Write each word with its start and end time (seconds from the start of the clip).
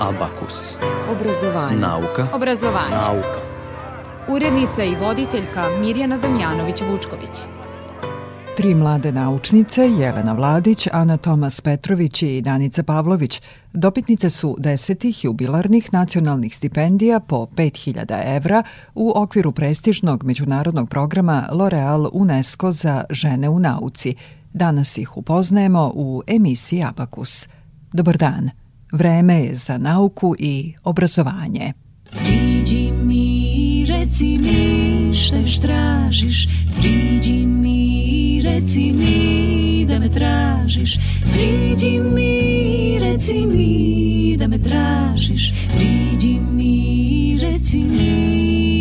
Abakus. 0.00 0.76
Obrazovanje. 1.10 1.76
Nauka. 1.76 2.26
Obrazovanje. 2.32 2.96
Nauka. 2.96 3.40
Urednica 4.28 4.84
i 4.84 4.96
voditeljka 5.00 5.68
Mirjana 5.80 6.18
Damjanović-Vučković. 6.18 7.44
Tri 8.56 8.74
mlade 8.74 9.12
naučnice, 9.12 9.90
Jelena 9.90 10.32
Vladić, 10.32 10.88
Ana 10.92 11.16
Tomas 11.16 11.60
Petrović 11.60 12.22
i 12.22 12.40
Danica 12.40 12.82
Pavlović, 12.82 13.42
dopitnice 13.72 14.30
su 14.30 14.56
desetih 14.58 15.24
jubilarnih 15.24 15.92
nacionalnih 15.92 16.56
stipendija 16.56 17.20
po 17.20 17.46
5000 17.56 18.36
evra 18.36 18.62
u 18.94 19.12
okviru 19.16 19.52
prestižnog 19.52 20.24
međunarodnog 20.24 20.88
programa 20.88 21.48
L'Oreal 21.52 22.08
UNESCO 22.12 22.72
za 22.72 23.04
žene 23.10 23.48
u 23.48 23.58
nauci. 23.58 24.14
Danas 24.52 24.98
ih 24.98 25.16
upoznajemo 25.16 25.92
u 25.94 26.22
emisiji 26.26 26.84
Abakus. 26.84 27.48
Dobar 27.92 28.16
dan. 28.16 28.59
Vreme 28.92 29.44
je 29.44 29.56
za 29.56 29.78
nauku 29.78 30.34
i 30.38 30.74
obrazovanje. 30.84 31.72
Priđi 32.10 32.92
mi, 33.02 33.86
reci 33.88 34.38
mi 34.38 35.14
šta 35.14 35.36
još 35.36 35.58
tražiš. 35.58 36.48
Priđi 36.80 37.46
mi, 37.46 38.42
reci 38.44 38.92
mi 38.92 39.84
da 39.88 39.98
me 39.98 40.10
tražiš. 40.10 40.98
Priđi 41.32 41.98
mi, 42.14 42.98
reci 43.00 43.46
mi 43.46 44.36
da 44.38 44.46
me 44.46 44.58
tražiš. 44.58 45.52
Priđi 45.76 46.38
mi, 46.52 47.38
reci 47.42 47.78
mi 47.78 48.79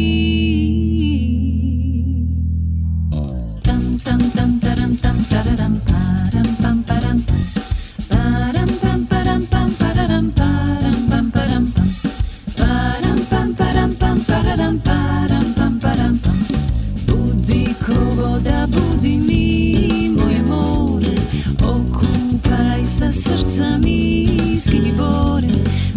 sa 23.00 23.12
srca 23.12 23.78
mi 23.78 24.28
skini 24.60 24.92
bore 24.98 25.48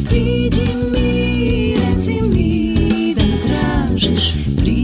Priđi 0.09 0.69
mi, 0.93 1.75
reci 1.75 2.21
mi 2.23 3.15
da 3.15 3.23
me 3.27 3.37
tražiš 3.43 4.35
Priđi 4.59 4.82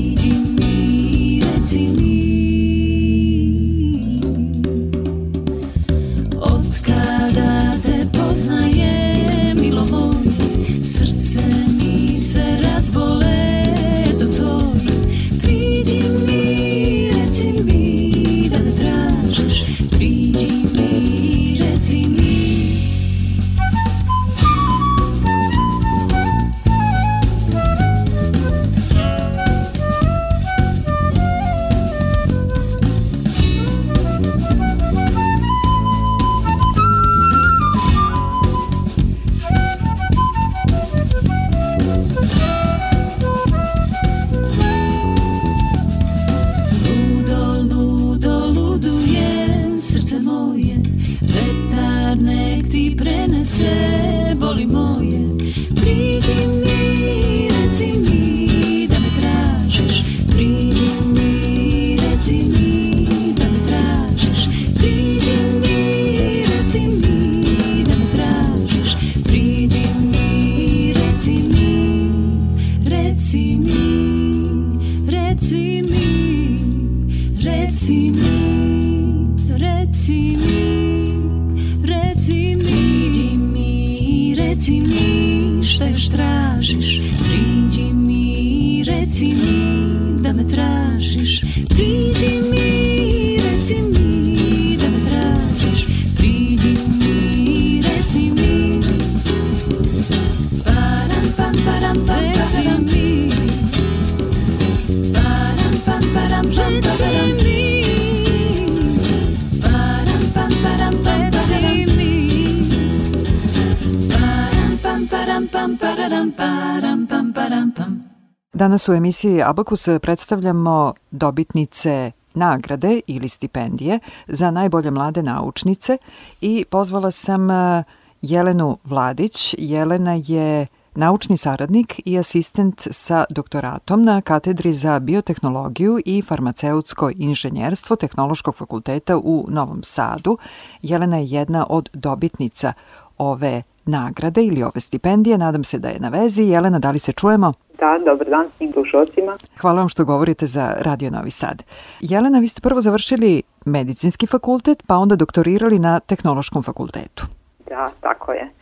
Danas 118.52 118.88
u 118.88 118.92
emisiji 118.92 119.42
Abakus 119.42 119.88
predstavljamo 120.02 120.94
dobitnice 121.10 122.12
nagrade 122.34 123.00
ili 123.06 123.28
stipendije 123.28 123.98
za 124.26 124.50
najbolje 124.50 124.90
mlade 124.90 125.22
naučnice 125.22 125.98
i 126.40 126.64
pozvala 126.70 127.10
sam 127.10 127.50
e, 127.50 127.84
Jelenu 128.22 128.78
Vladić. 128.84 129.54
Jelena 129.58 130.14
je 130.26 130.66
naučni 130.98 131.36
saradnik 131.36 132.00
i 132.04 132.18
asistent 132.18 132.88
sa 132.90 133.24
doktoratom 133.30 134.04
na 134.04 134.20
katedri 134.20 134.72
za 134.72 134.98
biotehnologiju 134.98 135.98
i 136.04 136.22
farmaceutsko 136.22 137.10
inženjerstvo 137.16 137.96
Tehnološkog 137.96 138.54
fakulteta 138.54 139.16
u 139.16 139.46
Novom 139.48 139.82
Sadu. 139.82 140.38
Jelena 140.82 141.16
je 141.18 141.26
jedna 141.26 141.66
od 141.68 141.88
dobitnica 141.92 142.72
ove 143.18 143.62
nagrade 143.84 144.44
ili 144.44 144.62
ove 144.62 144.80
stipendije. 144.80 145.38
Nadam 145.38 145.64
se 145.64 145.78
da 145.78 145.88
je 145.88 146.00
na 146.00 146.08
vezi. 146.08 146.42
Jelena, 146.42 146.78
da 146.78 146.90
li 146.90 146.98
se 146.98 147.12
čujemo? 147.12 147.52
Da, 147.78 147.98
dobar 148.04 148.28
dan 148.28 148.46
svim 148.58 148.72
slušalcima. 148.72 149.36
Hvala 149.60 149.78
vam 149.78 149.88
što 149.88 150.04
govorite 150.04 150.46
za 150.46 150.74
Radio 150.78 151.10
Novi 151.10 151.30
Sad. 151.30 151.62
Jelena, 152.00 152.38
vi 152.38 152.48
ste 152.48 152.60
prvo 152.60 152.80
završili 152.80 153.42
medicinski 153.64 154.26
fakultet, 154.26 154.82
pa 154.86 154.96
onda 154.96 155.16
doktorirali 155.16 155.78
na 155.78 156.00
tehnološkom 156.00 156.62
fakultetu. 156.62 157.26
Da, 157.68 157.88
tako 158.00 158.32
je. 158.32 158.57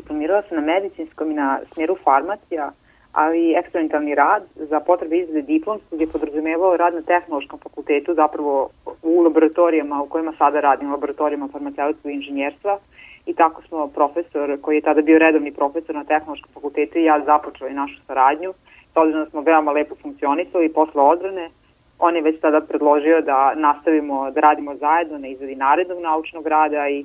Diplomirala 0.00 0.42
sam 0.42 0.56
na 0.56 0.62
medicinskom 0.72 1.30
i 1.30 1.34
na 1.34 1.58
smjeru 1.72 1.96
farmacija, 2.04 2.70
ali 3.12 3.54
eksperimentalni 3.54 4.14
rad 4.14 4.42
za 4.54 4.80
potrebe 4.80 5.16
izrade 5.18 5.42
diplomskog 5.42 6.00
je 6.00 6.06
podrazumevao 6.06 6.76
rad 6.76 6.94
na 6.94 7.02
tehnološkom 7.02 7.58
fakultetu, 7.58 8.14
zapravo 8.14 8.70
u 9.02 9.20
laboratorijama 9.20 10.02
u 10.02 10.06
kojima 10.06 10.32
sada 10.38 10.60
radim, 10.60 10.92
laboratorijama 10.92 11.48
farmaceutskog 11.52 12.12
inženjerstva 12.12 12.78
i 13.26 13.34
tako 13.34 13.62
smo 13.62 13.88
profesor 13.88 14.58
koji 14.62 14.76
je 14.76 14.86
tada 14.88 15.02
bio 15.02 15.18
redovni 15.18 15.52
profesor 15.52 15.94
na 15.94 16.04
tehnološkom 16.04 16.52
fakultetu 16.54 16.98
i 16.98 17.04
ja 17.04 17.20
započeli 17.24 17.74
našu 17.74 18.00
saradnju. 18.06 18.52
S 18.92 18.96
obzirom 18.96 19.24
da 19.24 19.30
smo 19.30 19.40
veoma 19.40 19.72
lepo 19.72 19.94
funkcionisali 20.02 20.72
posle 20.72 21.02
odbrane, 21.02 21.50
on 21.98 22.16
je 22.16 22.22
već 22.22 22.40
tada 22.40 22.60
predložio 22.60 23.20
da 23.20 23.54
nastavimo 23.54 24.30
da 24.30 24.40
radimo 24.40 24.76
zajedno 24.76 25.18
na 25.18 25.28
izradi 25.28 25.54
narednog 25.54 25.98
naučnog 25.98 26.46
rada 26.46 26.88
i 26.88 27.04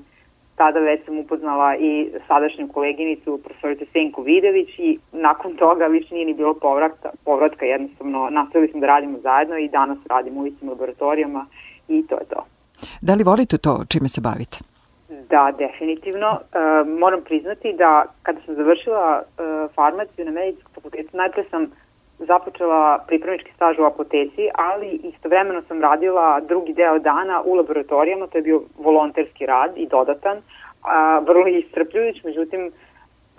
tada 0.56 0.80
već 0.80 1.06
sam 1.06 1.20
upoznala 1.20 1.76
i 1.76 2.10
sadašnju 2.28 2.68
koleginicu, 2.68 3.40
profesoricu 3.44 3.86
Senku 3.92 4.22
Vidević 4.22 4.70
i 4.78 5.00
nakon 5.12 5.56
toga 5.56 5.86
više 5.86 6.14
nije 6.14 6.26
ni 6.26 6.34
bilo 6.34 6.54
povratka, 6.54 7.10
povratka 7.26 7.66
jednostavno 7.66 8.30
nastavili 8.30 8.72
smo 8.72 8.80
da 8.80 8.88
radimo 8.88 9.18
zajedno 9.20 9.58
i 9.58 9.70
danas 9.70 9.98
radimo 10.10 10.42
u 10.42 10.48
istim 10.48 10.70
laboratorijama 10.70 11.46
i 11.88 12.08
to 12.08 12.16
je 12.16 12.26
to. 12.26 12.46
Da 13.02 13.14
li 13.16 13.24
volite 13.24 13.58
to 13.58 13.84
čime 13.90 14.10
se 14.10 14.22
bavite? 14.22 14.58
Da, 15.30 15.54
definitivno. 15.58 16.40
E, 16.40 16.60
moram 17.00 17.22
priznati 17.22 17.74
da 17.74 18.06
kada 18.24 18.40
sam 18.46 18.56
završila 18.56 19.22
e, 19.22 19.42
farmaciju 19.76 20.26
na 20.26 20.32
medicinskom 20.32 20.74
fakultetu, 20.74 21.18
najpre 21.18 21.44
sam 21.52 21.72
započela 22.20 23.00
pripravnički 23.08 23.52
staž 23.56 23.80
u 23.80 23.84
apoteci, 23.84 24.50
ali 24.54 24.88
istovremeno 24.88 25.62
sam 25.68 25.82
radila 25.82 26.40
drugi 26.40 26.74
deo 26.74 27.00
dana 27.00 27.42
u 27.46 27.54
laboratorijama, 27.54 28.28
to 28.28 28.38
je 28.38 28.42
bio 28.42 28.62
volonterski 28.78 29.46
rad 29.46 29.72
i 29.76 29.88
dodatan, 29.88 30.38
a, 30.84 31.20
vrlo 31.20 31.48
iscrpljujuć, 31.48 32.24
međutim 32.24 32.72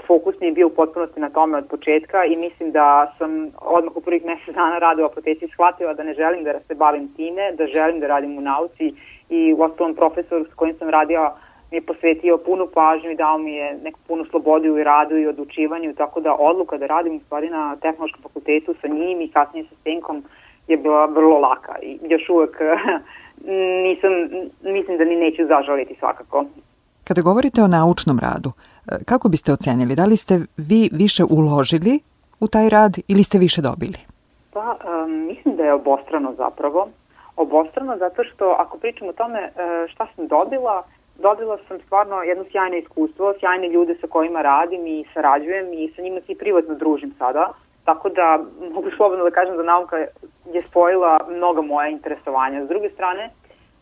fokus 0.06 0.40
nije 0.40 0.52
bio 0.52 0.67
u 0.67 0.70
potpunosti 0.70 1.20
na 1.20 1.31
tome 1.31 1.58
od 1.58 1.67
početka 1.69 2.25
i 2.25 2.37
mislim 2.37 2.73
da 2.73 3.14
sam 3.19 3.50
odmah 3.61 3.96
u 3.96 4.00
prvih 4.00 4.25
mesec 4.25 4.55
dana 4.55 4.78
rada 4.78 5.02
u 5.02 5.06
apoteci 5.06 5.49
shvatila 5.49 5.94
da 5.94 6.02
ne 6.02 6.14
želim 6.14 6.44
da 6.44 6.61
se 6.69 6.75
bavim 6.75 7.08
time, 7.17 7.52
da 7.52 7.67
želim 7.67 8.00
da 8.00 8.06
radim 8.06 8.38
u 8.38 8.40
nauci 8.40 8.94
i 9.28 9.55
u 9.55 9.62
ostalom 9.62 9.94
profesor 9.94 10.46
s 10.52 10.55
kojim 10.55 10.76
sam 10.78 10.88
radila 10.88 11.38
mi 11.76 11.81
je 11.81 11.87
posvetio 11.87 12.38
punu 12.38 12.67
pažnju 12.75 13.11
i 13.11 13.17
dao 13.17 13.38
mi 13.38 13.52
je 13.52 13.78
neku 13.84 13.99
punu 14.06 14.25
slobodu 14.31 14.78
i 14.78 14.84
radu 14.84 15.17
i 15.17 15.26
odlučivanju, 15.26 15.94
tako 15.94 16.20
da 16.20 16.34
odluka 16.34 16.78
da 16.78 16.87
radim 16.87 17.17
u 17.17 17.20
stvari 17.20 17.50
na 17.50 17.76
tehnološkom 17.76 18.23
fakultetu 18.23 18.75
sa 18.81 18.88
njim 18.88 19.20
i 19.20 19.28
kasnije 19.28 19.64
sa 19.69 19.75
Stenkom 19.81 20.25
je 20.69 20.76
bila 20.76 21.06
vrlo 21.06 21.38
laka 21.38 21.75
i 21.82 21.99
još 22.02 22.28
uvek 22.28 22.56
nisam, 23.87 24.11
mislim 24.62 24.99
da 24.99 25.05
ni 25.05 25.17
neću 25.17 25.43
zažaliti 25.49 25.96
svakako. 25.99 26.44
Kada 27.05 27.23
govorite 27.23 27.62
o 27.62 27.69
naučnom 27.69 28.19
radu, 28.19 28.52
kako 29.05 29.28
biste 29.28 29.52
ocenili? 29.52 29.94
Da 29.94 30.05
li 30.05 30.17
ste 30.17 30.40
vi 30.56 30.90
više 30.93 31.25
uložili 31.25 32.00
u 32.40 32.46
taj 32.49 32.69
rad 32.69 32.99
ili 33.08 33.23
ste 33.23 33.38
više 33.38 33.62
dobili? 33.62 33.99
Pa, 34.52 34.76
um, 34.76 35.26
mislim 35.26 35.56
da 35.56 35.62
je 35.62 35.73
obostrano 35.73 36.34
zapravo. 36.37 36.88
Obostrano 37.37 37.96
zato 37.99 38.25
što 38.25 38.44
ako 38.58 38.78
pričam 38.78 39.08
o 39.08 39.12
tome 39.12 39.50
šta 39.93 40.06
sam 40.17 40.26
dobila, 40.26 40.82
dobila 41.18 41.58
sam 41.68 41.80
stvarno 41.80 42.22
jedno 42.22 42.44
sjajno 42.50 42.76
iskustvo, 42.76 43.34
sjajne 43.38 43.68
ljude 43.68 43.96
sa 44.00 44.06
kojima 44.06 44.42
radim 44.42 44.86
i 44.86 45.04
sarađujem 45.14 45.72
i 45.72 45.92
sa 45.96 46.02
njima 46.02 46.20
se 46.20 46.32
i 46.32 46.38
privatno 46.38 46.74
družim 46.74 47.14
sada. 47.18 47.52
Tako 47.84 48.08
da 48.08 48.44
mogu 48.72 48.90
slobodno 48.96 49.24
da 49.24 49.30
kažem 49.30 49.56
da 49.56 49.62
nauka 49.62 49.96
je 50.52 50.62
spojila 50.70 51.18
mnoga 51.30 51.62
moja 51.62 51.88
interesovanja. 51.88 52.64
S 52.64 52.68
druge 52.68 52.90
strane, 52.90 53.30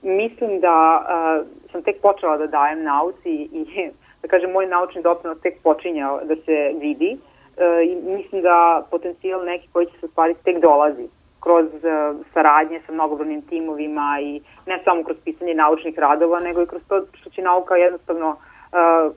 mislim 0.02 0.60
da 0.60 0.76
uh, 1.00 1.46
sam 1.72 1.82
tek 1.82 2.00
počela 2.00 2.36
da 2.36 2.46
dajem 2.46 2.82
nauci 2.82 3.31
i 3.52 3.90
da 4.22 4.28
kažem 4.28 4.50
moj 4.50 4.66
naučni 4.66 5.02
doprinos 5.02 5.40
tek 5.40 5.54
počinjao 5.62 6.20
da 6.25 6.36
se 6.36 6.72
vidi 6.81 7.16
uh, 7.16 7.90
i 7.90 7.94
mislim 8.16 8.42
da 8.42 8.86
potencijal 8.90 9.44
neki 9.44 9.69
koji 9.72 9.86
će 9.86 9.92
se 10.00 10.06
ostvariti 10.06 10.44
tek 10.44 10.60
dolazi 10.60 11.08
kroz 11.44 11.67
uh, 11.67 12.26
saradnje 12.35 12.81
sa 12.87 12.93
mnogobrojnim 12.93 13.43
timovima 13.43 14.19
i 14.23 14.41
ne 14.67 14.81
samo 14.85 15.05
kroz 15.05 15.17
pisanje 15.25 15.55
naučnih 15.55 15.99
radova, 15.99 16.41
nego 16.41 16.62
i 16.62 16.67
kroz 16.67 16.82
to 16.88 17.05
što 17.12 17.31
će 17.31 17.43
nauka 17.43 17.75
jednostavno 17.75 18.29
uh, 18.31 19.12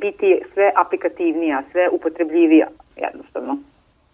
biti 0.00 0.40
sve 0.54 0.72
aplikativnija, 0.76 1.62
sve 1.72 1.88
upotrebljivija 1.92 2.66
jednostavno. 2.96 3.58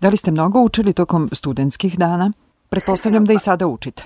Da 0.01 0.09
li 0.09 0.17
ste 0.17 0.31
mnogo 0.31 0.61
učili 0.61 0.93
tokom 0.93 1.29
studentskih 1.33 1.99
dana? 1.99 2.33
Pretpostavljam 2.71 3.25
da 3.25 3.33
i 3.33 3.39
sada 3.39 3.67
učite. 3.67 4.03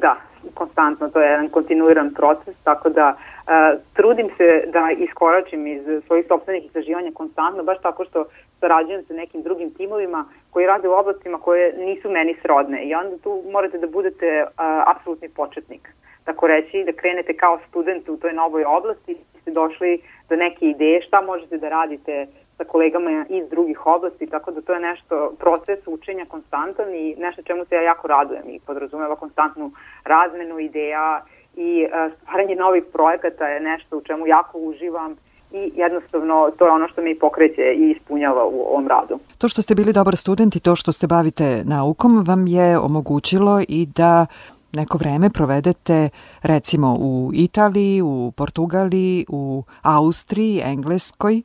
Da, 0.00 0.16
konstantno, 0.54 1.08
to 1.08 1.20
je 1.20 1.30
jedan 1.30 1.48
kontinuiran 1.48 2.14
proces, 2.14 2.54
tako 2.64 2.88
da 2.88 3.16
uh, 3.16 3.80
trudim 3.94 4.28
se 4.36 4.48
da 4.72 4.90
iskoračim 5.06 5.66
iz 5.66 5.82
svojih 6.06 6.26
sobstvenih 6.28 6.64
istraživanja 6.66 7.10
konstantno, 7.14 7.62
baš 7.62 7.78
tako 7.82 8.04
što 8.04 8.24
sarađujem 8.60 9.04
sa 9.04 9.14
nekim 9.14 9.42
drugim 9.42 9.74
timovima 9.74 10.24
koji 10.50 10.66
rade 10.66 10.88
u 10.88 10.92
oblastima 10.92 11.38
koje 11.38 11.72
nisu 11.78 12.10
meni 12.10 12.36
srodne 12.42 12.84
i 12.84 12.94
onda 12.94 13.18
tu 13.18 13.42
morate 13.50 13.78
da 13.78 13.86
budete 13.86 14.44
uh, 14.44 14.50
apsolutni 14.96 15.28
početnik. 15.28 15.88
Tako 16.24 16.46
reći, 16.46 16.84
da 16.86 16.92
krenete 16.92 17.36
kao 17.36 17.58
student 17.68 18.08
u 18.08 18.16
toj 18.16 18.32
novoj 18.32 18.64
oblasti, 18.64 19.16
ste 19.40 19.50
došli 19.50 20.00
do 20.28 20.36
neke 20.36 20.66
ideje 20.66 21.02
šta 21.02 21.20
možete 21.20 21.58
da 21.58 21.68
radite 21.68 22.26
sa 22.56 22.64
kolegama 22.64 23.26
iz 23.28 23.48
drugih 23.48 23.86
oblasti, 23.86 24.26
tako 24.26 24.50
da 24.50 24.60
to 24.60 24.72
je 24.72 24.80
nešto, 24.80 25.32
proces 25.38 25.78
učenja 25.86 26.24
konstantan 26.28 26.94
i 26.94 27.14
nešto 27.18 27.42
čemu 27.42 27.64
se 27.64 27.74
ja 27.74 27.82
jako 27.82 28.08
radujem 28.08 28.48
i 28.48 28.60
podrazumeva 28.66 29.16
konstantnu 29.16 29.72
razmenu 30.04 30.58
ideja 30.58 31.24
i 31.56 31.86
stvaranje 32.16 32.54
novih 32.56 32.84
projekata 32.92 33.48
je 33.48 33.60
nešto 33.60 33.96
u 33.96 34.02
čemu 34.02 34.26
jako 34.26 34.58
uživam 34.58 35.16
i 35.54 35.72
jednostavno 35.74 36.50
to 36.58 36.66
je 36.66 36.72
ono 36.72 36.88
što 36.88 37.02
me 37.02 37.18
pokreće 37.18 37.62
i 37.76 37.90
ispunjava 37.90 38.44
u 38.44 38.60
ovom 38.70 38.88
radu. 38.88 39.18
To 39.38 39.48
što 39.48 39.62
ste 39.62 39.74
bili 39.74 39.92
dobar 39.92 40.16
student 40.16 40.56
i 40.56 40.60
to 40.60 40.76
što 40.76 40.92
ste 40.92 41.06
bavite 41.06 41.62
naukom 41.64 42.24
vam 42.26 42.46
je 42.46 42.78
omogućilo 42.78 43.60
i 43.68 43.86
da 43.86 44.26
neko 44.72 44.98
vreme 44.98 45.30
provedete 45.30 46.08
recimo 46.42 46.96
u 47.00 47.30
Italiji, 47.34 48.02
u 48.02 48.32
Portugaliji, 48.36 49.26
u 49.28 49.62
Austriji, 49.82 50.60
Engleskoj. 50.64 51.42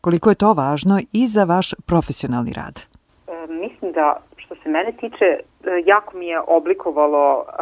Koliko 0.00 0.28
je 0.28 0.34
to 0.34 0.52
važno 0.52 1.00
i 1.12 1.26
za 1.26 1.44
vaš 1.44 1.74
profesionalni 1.86 2.52
rad? 2.52 2.80
E, 3.28 3.46
mislim 3.52 3.92
da 3.92 4.16
se 4.66 4.70
mene 4.72 4.92
tiče 4.92 5.24
e, 5.24 5.40
jako 5.84 6.16
mi 6.16 6.26
je 6.26 6.40
oblikovalo 6.46 7.44
e, 7.44 7.52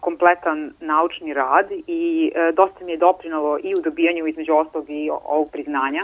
kompletan 0.00 0.72
naučni 0.80 1.34
rad 1.34 1.66
i 1.86 2.32
e, 2.34 2.52
dosta 2.52 2.84
mi 2.84 2.92
je 2.92 2.98
doprinalo 2.98 3.58
i 3.62 3.74
u 3.74 3.80
dobijanju 3.80 4.26
između 4.26 4.54
ostalog 4.54 4.90
i 4.90 5.10
ovog 5.10 5.48
priznanja. 5.52 6.02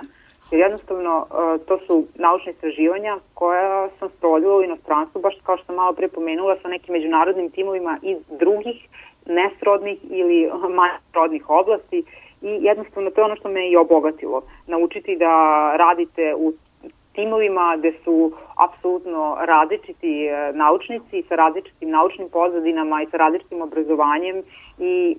Jer 0.50 0.60
jednostavno 0.60 1.26
to 1.66 1.78
su 1.86 2.06
naučne 2.14 2.52
istraživanja 2.52 3.16
koja 3.34 3.88
sam 3.98 4.08
sprovodila 4.08 4.56
u 4.56 4.62
inostranstvu, 4.62 5.20
baš 5.20 5.34
kao 5.42 5.56
što 5.56 5.66
sam 5.66 5.74
malo 5.74 5.92
pre 5.92 6.08
pomenula, 6.08 6.56
sa 6.62 6.68
nekim 6.68 6.92
međunarodnim 6.92 7.50
timovima 7.50 7.98
iz 8.02 8.18
drugih 8.38 8.88
nesrodnih 9.26 9.98
ili 10.10 10.50
manje 10.74 10.98
srodnih 11.10 11.50
oblasti 11.50 12.04
i 12.42 12.48
jednostavno 12.60 13.10
to 13.10 13.20
je 13.20 13.24
ono 13.24 13.36
što 13.36 13.48
me 13.48 13.70
i 13.70 13.76
obogatilo. 13.76 14.42
Naučiti 14.66 15.16
da 15.16 15.32
radite 15.76 16.34
u 16.36 16.52
timovima 17.14 17.76
gde 17.78 17.93
su 18.05 18.32
apsolutno 18.66 19.37
različiti 19.40 20.26
e, 20.26 20.52
naučnici 20.52 21.22
sa 21.28 21.34
različitim 21.34 21.90
naučnim 21.90 22.28
pozadinama 22.28 23.02
i 23.02 23.06
sa 23.11 23.16
različitim 23.16 23.62
obrazovanjem 23.62 24.43
i 24.78 25.16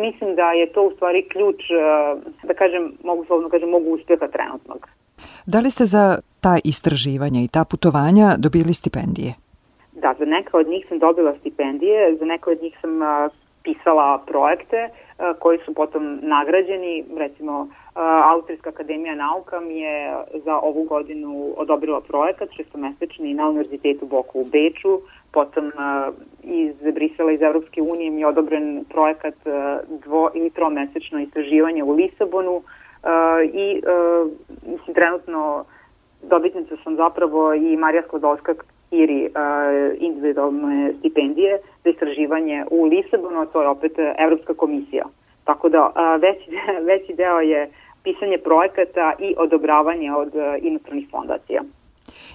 mislim 0.00 0.34
da 0.34 0.52
je 0.52 0.72
to 0.72 0.82
u 0.82 0.90
stvari 0.90 1.28
ključ, 1.28 1.60
e, 1.70 1.74
da 2.42 2.54
kažem, 2.54 2.92
mogu 3.04 3.24
slovno 3.24 3.48
kažem, 3.48 3.70
mogu 3.70 3.90
uspeha 3.90 4.28
trenutnog. 4.28 4.88
Da 5.46 5.58
li 5.60 5.70
ste 5.70 5.84
za 5.84 6.18
ta 6.40 6.58
istraživanja 6.64 7.40
i 7.40 7.48
ta 7.48 7.64
putovanja 7.64 8.36
dobili 8.38 8.72
stipendije? 8.74 9.34
Da, 9.92 10.14
za 10.18 10.24
neka 10.24 10.58
od 10.58 10.68
njih 10.68 10.86
sam 10.88 10.98
dobila 10.98 11.34
stipendije, 11.40 12.16
za 12.16 12.24
neka 12.24 12.50
od 12.50 12.62
njih 12.62 12.78
sam 12.80 12.90
pisala 13.62 14.18
projekte 14.26 14.88
koji 15.38 15.58
su 15.64 15.74
potom 15.74 16.18
nagrađeni, 16.22 17.04
recimo 17.16 17.68
Austrijska 18.34 18.70
akademija 18.70 19.14
nauka 19.14 19.60
mi 19.60 19.78
je 19.78 20.14
za 20.44 20.58
ovu 20.58 20.82
godinu 20.84 21.54
odobrila 21.56 22.00
projekat 22.00 22.48
šestomesečni 22.56 23.34
na 23.34 23.48
Univerzitetu 23.48 24.06
Boku 24.06 24.40
u 24.40 24.44
Beču, 24.44 25.00
potom 25.32 25.72
iz 26.42 26.74
Brisela 26.94 27.32
iz 27.32 27.42
Evropske 27.42 27.82
unije 27.82 28.10
mi 28.10 28.20
je 28.20 28.26
odobren 28.26 28.84
projekat 28.88 29.34
dvo 29.88 30.30
ili 30.34 30.50
tromesečno 30.50 31.20
istraživanje 31.20 31.84
u 31.84 31.92
Lisabonu 31.92 32.62
i 33.52 33.82
mislim 34.66 34.94
trenutno 34.94 35.64
dobitnica 36.22 36.76
sam 36.84 36.96
zapravo 36.96 37.54
i 37.54 37.76
Marija 37.76 38.02
Sklodovska 38.02 38.54
Kiri 38.90 39.30
individualne 39.98 40.92
stipendije 40.98 41.58
za 41.84 41.90
istraživanje 41.90 42.64
u 42.70 42.84
Lisabonu, 42.84 43.40
a 43.40 43.46
to 43.46 43.62
je 43.62 43.68
opet 43.68 43.92
Evropska 44.18 44.54
komisija. 44.54 45.04
Tako 45.44 45.68
da 45.68 45.92
veći, 46.20 46.50
veći 46.90 47.14
deo 47.14 47.40
je 47.40 47.70
pisanje 48.04 48.38
projekata 48.38 49.12
i 49.18 49.34
odobravanje 49.38 50.12
od 50.12 50.34
e, 50.34 50.58
inostranih 50.62 51.08
fondacija. 51.10 51.62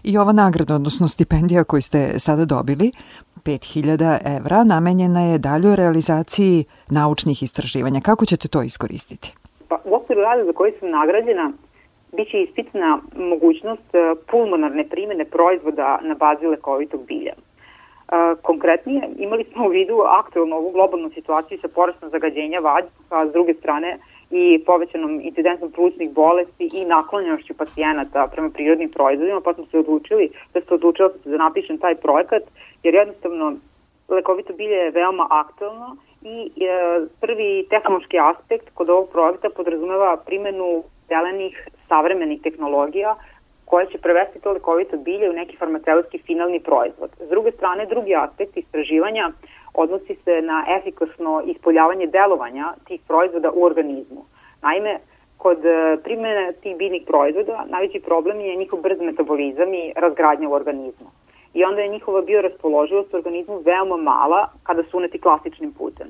I 0.04 0.18
ova 0.18 0.32
nagrada, 0.32 0.76
odnosno 0.76 1.08
stipendija 1.08 1.64
koju 1.64 1.82
ste 1.82 2.20
sada 2.20 2.46
dobili, 2.46 2.92
5000 3.46 4.38
evra, 4.38 4.64
namenjena 4.64 5.22
je 5.22 5.38
daljoj 5.38 5.76
realizaciji 5.76 6.66
naučnih 6.90 7.44
istraživanja. 7.44 8.00
Kako 8.02 8.26
ćete 8.26 8.48
to 8.48 8.62
iskoristiti? 8.62 9.34
Pa, 9.68 9.78
u 9.86 9.96
okviru 9.96 10.22
rada 10.22 10.46
za 10.46 10.54
koji 10.54 10.72
sam 10.80 10.90
nagrađena, 10.90 11.52
biće 12.18 12.42
ispitna 12.42 13.00
mogućnost 13.16 13.96
e, 13.96 14.16
pulmonarne 14.32 14.88
primene 14.90 15.26
proizvoda 15.26 16.00
na 16.02 16.16
bazi 16.16 16.46
lekovitog 16.46 17.06
bilja. 17.06 17.34
E, 17.34 17.42
konkretnije, 18.42 19.10
imali 19.18 19.44
smo 19.52 19.66
u 19.66 19.70
vidu 19.70 19.96
aktualno 20.22 20.56
ovu 20.56 20.70
globalnu 20.74 21.10
situaciju 21.10 21.60
sa 21.62 21.68
porastom 21.68 22.10
zagađenja 22.10 22.60
vazduha, 22.60 23.28
s 23.30 23.32
druge 23.34 23.54
strane 23.54 23.98
i 24.32 24.64
povećanom 24.66 25.22
incidentom 25.24 25.72
plućnih 25.72 26.12
bolesti 26.12 26.70
i 26.74 26.86
naklonjenošću 26.86 27.54
pacijenata 27.54 28.28
prema 28.32 28.50
prirodnim 28.50 28.90
proizvodima, 28.90 29.42
pa 29.42 29.54
smo 29.54 29.66
se 29.66 29.80
odlučili 29.80 30.30
da 30.54 30.62
se 30.62 30.74
odlučila 30.74 31.10
da 31.26 31.38
napišem 31.38 31.78
taj 31.78 31.96
projekat, 31.96 32.44
jer 32.84 32.94
jednostavno 32.96 33.56
lekovito 34.10 34.54
bilje 34.54 34.76
je 34.76 34.92
veoma 34.92 35.28
aktualno 35.30 35.96
i 36.22 36.52
e, 36.64 37.06
prvi 37.22 37.66
tehnološki 37.70 38.20
aspekt 38.20 38.70
kod 38.74 38.90
ovog 38.90 39.10
projekta 39.12 39.50
podrazumeva 39.50 40.18
primenu 40.26 40.84
zelenih 41.08 41.68
savremenih 41.88 42.42
tehnologija 42.42 43.16
koje 43.66 43.86
će 43.92 43.98
prevesti 43.98 44.40
to 44.40 44.52
lekovito 44.52 44.98
bilje 44.98 45.30
u 45.30 45.34
neki 45.34 45.58
farmaceutski 45.58 46.18
finalni 46.18 46.60
proizvod. 46.60 47.10
S 47.26 47.30
druge 47.30 47.52
strane, 47.52 47.86
drugi 47.86 48.16
aspekt 48.16 48.58
istraživanja 48.58 49.32
odnosi 49.82 50.16
se 50.24 50.42
na 50.42 50.66
efikasno 50.78 51.42
ispoljavanje 51.46 52.08
delovanja 52.08 52.74
tih 52.88 53.02
proizvoda 53.08 53.52
u 53.52 53.64
organizmu. 53.64 54.26
Naime, 54.62 55.00
kod 55.38 55.66
e, 55.66 55.98
primene 56.04 56.54
tih 56.62 56.78
biljnih 56.78 57.04
proizvoda 57.08 57.66
najveći 57.70 58.00
problem 58.00 58.40
je 58.40 58.56
njihov 58.56 58.82
brz 58.82 59.00
metabolizam 59.00 59.74
i 59.74 59.94
razgradnja 59.96 60.50
u 60.50 60.54
organizmu. 60.54 61.10
I 61.54 61.64
onda 61.64 61.82
je 61.82 61.88
njihova 61.88 62.22
bioraspoloživost 62.22 63.14
u 63.14 63.18
organizmu 63.18 63.62
veoma 63.66 63.98
mala 63.98 64.50
kada 64.64 64.84
su 64.84 64.98
uneti 64.98 65.22
klasičnim 65.22 65.74
putem. 65.74 66.08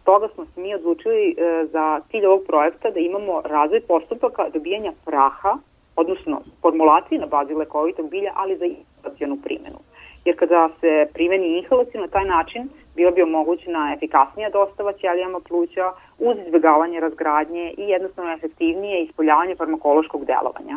Stoga 0.00 0.28
smo 0.34 0.44
se 0.44 0.60
mi 0.60 0.74
odlučili 0.74 1.30
e, 1.30 1.34
za 1.72 2.00
cilj 2.10 2.26
ovog 2.26 2.42
projekta 2.46 2.90
da 2.90 3.00
imamo 3.00 3.42
razvoj 3.44 3.80
postupaka 3.80 4.48
dobijanja 4.48 4.92
praha 5.04 5.58
odnosno 5.96 6.40
formulaciji 6.62 7.18
na 7.18 7.26
bazi 7.26 7.54
lekovitog 7.54 8.10
bilja, 8.10 8.32
ali 8.34 8.56
za 8.56 8.64
inhalacijonu 8.64 9.36
primenu. 9.44 9.78
Jer 10.26 10.36
kada 10.36 10.68
se 10.80 11.06
primeni 11.14 11.58
inhalaciju 11.58 12.00
na 12.00 12.08
taj 12.08 12.24
način, 12.24 12.68
bila 12.96 13.10
bi 13.10 13.22
omogućena 13.22 13.92
efikasnija 13.96 14.50
dostava 14.50 14.92
ćelijama 14.92 15.40
pluća 15.40 15.92
uz 16.18 16.36
izbjegavanje 16.46 17.00
razgradnje 17.00 17.74
i 17.78 17.82
jednostavno 17.82 18.32
efektivnije 18.32 19.02
ispoljavanje 19.02 19.54
farmakološkog 19.56 20.24
delovanja. 20.24 20.76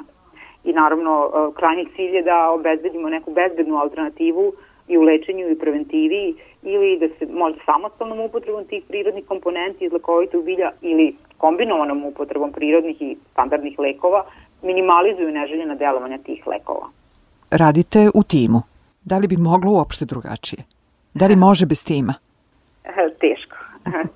I 0.64 0.74
naravno, 0.74 1.14
e, 1.26 1.56
krajnji 1.56 1.86
cilj 1.96 2.16
je 2.16 2.22
da 2.22 2.52
obezbedimo 2.52 3.10
neku 3.10 3.32
bezbednu 3.32 3.78
alternativu 3.78 4.54
i 4.88 4.98
u 4.98 5.02
lečenju 5.02 5.50
i 5.50 5.60
preventivi 5.60 6.36
ili 6.64 7.00
da 7.00 7.08
se 7.08 7.34
možda 7.34 7.60
samostalnom 7.66 8.20
upotrebom 8.20 8.66
tih 8.66 8.84
prirodnih 8.88 9.26
komponenti 9.26 9.86
iz 9.86 9.92
lekovitog 9.92 10.44
bilja 10.44 10.72
ili 10.82 11.16
kombinovanom 11.38 12.06
upotrebom 12.06 12.52
prirodnih 12.52 13.02
i 13.02 13.18
standardnih 13.32 13.80
lekova 13.80 14.26
minimalizuju 14.62 15.32
neželjena 15.32 15.76
delovanja 15.76 16.18
tih 16.18 16.48
lekova. 16.48 16.88
Radite 17.52 18.10
u 18.14 18.24
timu. 18.24 18.62
Da 19.10 19.18
li 19.18 19.28
bi 19.28 19.38
moglo 19.38 19.72
uopšte 19.72 20.06
drugačije? 20.06 20.62
Da 21.14 21.28
li 21.28 21.36
može 21.36 21.66
bez 21.66 21.86
tima? 21.86 22.14
Teško. 23.26 23.56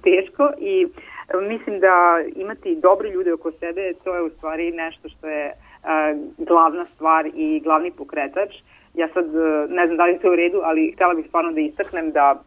Teško 0.07 0.43
i 0.59 0.87
mislim 1.49 1.79
da 1.79 1.95
imati 2.35 2.75
dobre 2.75 3.09
ljude 3.09 3.33
oko 3.33 3.51
sebe, 3.51 3.93
to 4.03 4.15
je 4.15 4.21
u 4.21 4.29
stvari 4.29 4.71
nešto 4.71 5.09
što 5.09 5.27
je 5.27 5.53
glavna 6.37 6.85
stvar 6.95 7.25
i 7.35 7.61
glavni 7.63 7.91
pokretač. 7.91 8.51
Ja 8.93 9.07
sad 9.13 9.25
ne 9.69 9.85
znam 9.85 9.97
da 9.97 10.05
li 10.05 10.19
to 10.19 10.31
u 10.31 10.35
redu, 10.35 10.59
ali 10.63 10.91
htela 10.95 11.13
bih 11.13 11.25
stvarno 11.27 11.51
da 11.51 11.59
istaknem 11.59 12.11
da 12.11 12.43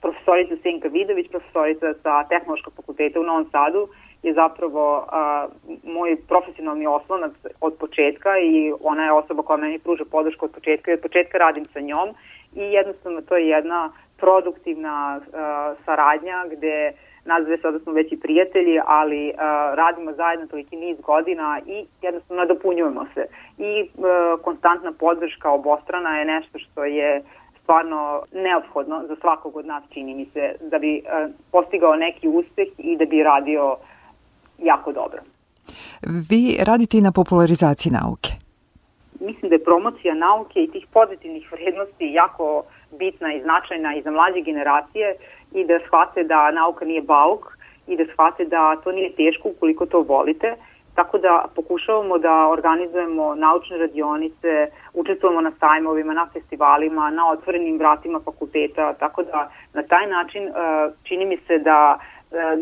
profesorica 0.00 0.54
Senka 0.62 0.88
Vidović, 0.88 1.26
profesorica 1.30 1.94
sa 2.02 2.24
Tehnološkog 2.24 2.72
fakulteta 2.76 3.20
u 3.20 3.22
Novom 3.22 3.46
Sadu, 3.52 3.88
je 4.26 4.34
zapravo 4.34 5.06
a, 5.08 5.46
moj 5.84 6.16
profesionalni 6.28 6.86
oslonac 6.86 7.32
od 7.60 7.74
početka 7.74 8.38
i 8.38 8.72
ona 8.80 9.04
je 9.04 9.12
osoba 9.12 9.42
koja 9.42 9.56
meni 9.56 9.78
pruža 9.78 10.04
podršku 10.10 10.44
od 10.44 10.50
početka 10.50 10.90
i 10.90 10.94
od 10.94 11.00
početka 11.00 11.38
radim 11.38 11.64
sa 11.72 11.80
njom 11.80 12.08
i 12.54 12.62
jednostavno 12.62 13.20
to 13.20 13.36
je 13.36 13.48
jedna 13.48 13.92
produktivna 14.16 15.20
a, 15.32 15.74
saradnja 15.84 16.44
gde 16.50 16.92
nas 17.26 17.44
dve 17.44 17.58
sada 17.58 17.78
smo 17.78 17.92
već 17.92 18.12
i 18.12 18.20
prijatelji, 18.20 18.80
ali 18.86 19.28
uh, 19.28 19.40
radimo 19.74 20.12
zajedno 20.12 20.46
toliki 20.46 20.76
niz 20.76 21.00
godina 21.00 21.60
i 21.66 21.86
jednostavno 22.02 22.42
nadopunjujemo 22.42 23.06
se. 23.14 23.26
I 23.58 23.82
uh, 23.82 24.06
konstantna 24.42 24.92
podrška 24.92 25.50
obostrana 25.50 26.18
je 26.18 26.24
nešto 26.24 26.58
što 26.58 26.84
je 26.84 27.22
stvarno 27.62 28.22
neophodno 28.32 29.02
za 29.08 29.16
svakog 29.20 29.56
od 29.56 29.66
nas, 29.66 29.82
čini 29.90 30.14
mi 30.14 30.24
se, 30.24 30.54
da 30.60 30.78
bi 30.78 31.02
postigao 31.52 31.96
neki 31.96 32.28
uspeh 32.28 32.68
i 32.78 32.96
da 32.96 33.04
bi 33.04 33.22
radio 33.22 33.76
jako 34.58 34.92
dobro. 34.92 35.18
Vi 36.02 36.56
radite 36.60 36.98
i 36.98 37.00
na 37.00 37.12
popularizaciji 37.12 37.92
nauke. 37.92 38.30
Mislim 39.20 39.48
da 39.48 39.54
je 39.54 39.64
promocija 39.64 40.14
nauke 40.14 40.62
i 40.62 40.70
tih 40.70 40.86
pozitivnih 40.92 41.52
vrednosti 41.52 42.12
jako 42.12 42.62
bitna 42.98 43.34
i 43.34 43.42
značajna 43.42 43.94
i 43.94 44.02
za 44.02 44.10
mlađe 44.10 44.40
generacije 44.40 45.16
i 45.52 45.64
da 45.64 45.78
shvate 45.86 46.24
da 46.24 46.50
nauka 46.50 46.84
nije 46.84 47.02
bauk 47.02 47.56
i 47.86 47.96
da 47.96 48.04
shvate 48.12 48.44
da 48.44 48.76
to 48.84 48.92
nije 48.92 49.12
teško 49.12 49.48
ukoliko 49.48 49.86
to 49.86 50.00
volite. 50.00 50.54
Tako 50.94 51.18
da 51.18 51.44
pokušavamo 51.54 52.18
da 52.18 52.48
organizujemo 52.48 53.34
naučne 53.34 53.78
radionice, 53.78 54.70
učestvujemo 54.94 55.40
na 55.40 55.52
sajmovima, 55.60 56.14
na 56.14 56.26
festivalima, 56.32 57.10
na 57.10 57.30
otvorenim 57.30 57.78
vratima 57.78 58.20
fakulteta, 58.24 58.92
tako 58.92 59.22
da 59.22 59.50
na 59.74 59.82
taj 59.82 60.06
način 60.06 60.48
e, 60.48 60.52
čini 61.02 61.24
mi 61.26 61.36
se 61.36 61.58
da 61.58 61.98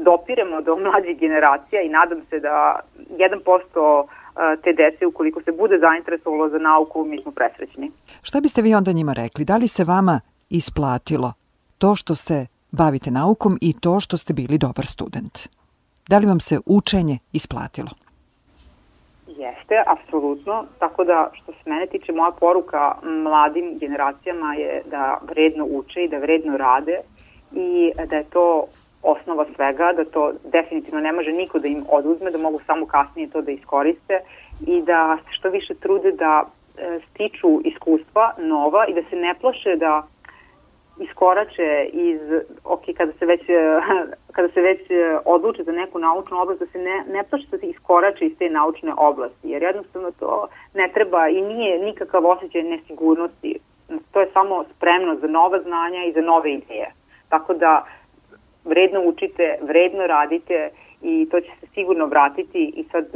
dopiremo 0.04 0.60
do 0.60 0.76
mlađih 0.76 1.18
generacija 1.18 1.82
i 1.82 1.88
nadam 1.88 2.20
se 2.30 2.40
da 2.40 2.80
1% 3.10 4.04
e, 4.04 4.56
te 4.62 4.72
dece, 4.72 5.06
ukoliko 5.06 5.42
se 5.42 5.52
bude 5.52 5.78
zainteresovalo 5.78 6.48
za 6.48 6.58
nauku, 6.58 7.04
mi 7.04 7.22
smo 7.22 7.32
presrećni. 7.32 7.90
Šta 8.22 8.40
biste 8.40 8.62
vi 8.62 8.74
onda 8.74 8.92
njima 8.92 9.12
rekli? 9.12 9.44
Da 9.44 9.56
li 9.56 9.68
se 9.68 9.84
vama 9.84 10.20
isplatilo 10.50 11.32
to 11.78 11.94
što 11.94 12.14
se 12.14 12.46
bavite 12.70 13.10
naukom 13.10 13.58
i 13.60 13.72
to 13.80 14.00
što 14.00 14.16
ste 14.16 14.32
bili 14.34 14.58
dobar 14.58 14.86
student? 14.86 15.38
Da 16.08 16.18
li 16.18 16.26
vam 16.26 16.40
se 16.40 16.58
učenje 16.66 17.18
isplatilo? 17.32 17.88
Jeste, 19.26 19.82
apsolutno. 19.86 20.64
Tako 20.78 21.04
da, 21.04 21.30
što 21.32 21.52
se 21.52 21.70
mene 21.70 21.86
tiče, 21.86 22.12
moja 22.12 22.30
poruka 22.30 22.94
mladim 23.02 23.78
generacijama 23.78 24.54
je 24.54 24.82
da 24.90 25.18
vredno 25.28 25.64
uče 25.64 26.04
i 26.04 26.08
da 26.08 26.18
vredno 26.18 26.56
rade 26.56 27.00
i 27.52 27.92
da 28.08 28.16
je 28.16 28.24
to 28.24 28.66
osnova 29.04 29.46
svega, 29.54 29.92
da 29.92 30.04
to 30.04 30.32
definitivno 30.44 31.00
ne 31.00 31.12
može 31.12 31.32
niko 31.32 31.58
da 31.58 31.68
im 31.68 31.84
oduzme, 31.88 32.30
da 32.30 32.38
mogu 32.38 32.60
samo 32.66 32.86
kasnije 32.86 33.30
to 33.30 33.42
da 33.42 33.50
iskoriste 33.50 34.20
i 34.66 34.82
da 34.82 35.18
se 35.24 35.32
što 35.32 35.50
više 35.50 35.74
trude 35.74 36.12
da 36.12 36.44
e, 36.78 37.00
stiču 37.10 37.60
iskustva 37.64 38.32
nova 38.38 38.86
i 38.86 38.94
da 38.94 39.02
se 39.10 39.16
ne 39.16 39.34
plaše 39.40 39.76
da 39.76 40.06
iskorače 41.00 41.88
iz, 41.92 42.20
ok, 42.64 42.82
kada 42.96 43.12
se 43.12 43.26
već, 43.26 43.40
kada 44.36 44.48
se 44.48 44.60
već 44.60 44.80
odluče 45.24 45.62
za 45.62 45.72
neku 45.72 45.98
naučnu 45.98 46.40
oblast, 46.40 46.60
da 46.60 46.66
se 46.66 46.78
ne, 46.78 47.04
ne 47.12 47.24
plaše 47.30 47.46
da 47.50 47.58
se 47.58 47.66
iskorače 47.66 48.26
iz 48.26 48.38
te 48.38 48.50
naučne 48.50 48.92
oblasti, 48.96 49.48
jer 49.48 49.62
jednostavno 49.62 50.10
to 50.10 50.48
ne 50.74 50.90
treba 50.94 51.28
i 51.28 51.42
nije 51.42 51.78
nikakav 51.78 52.26
osjećaj 52.26 52.62
nesigurnosti. 52.62 53.58
To 54.12 54.20
je 54.20 54.30
samo 54.32 54.64
spremno 54.76 55.14
za 55.14 55.26
nova 55.26 55.62
znanja 55.62 56.04
i 56.04 56.12
za 56.12 56.20
nove 56.20 56.52
ideje. 56.52 56.92
Tako 57.28 57.54
da 57.54 57.84
vredno 58.64 59.00
učite, 59.04 59.58
vredno 59.62 60.06
radite 60.06 60.70
i 61.02 61.28
to 61.30 61.40
će 61.40 61.50
se 61.60 61.66
sigurno 61.74 62.06
vratiti 62.06 62.72
i 62.76 62.84
sad 62.92 63.06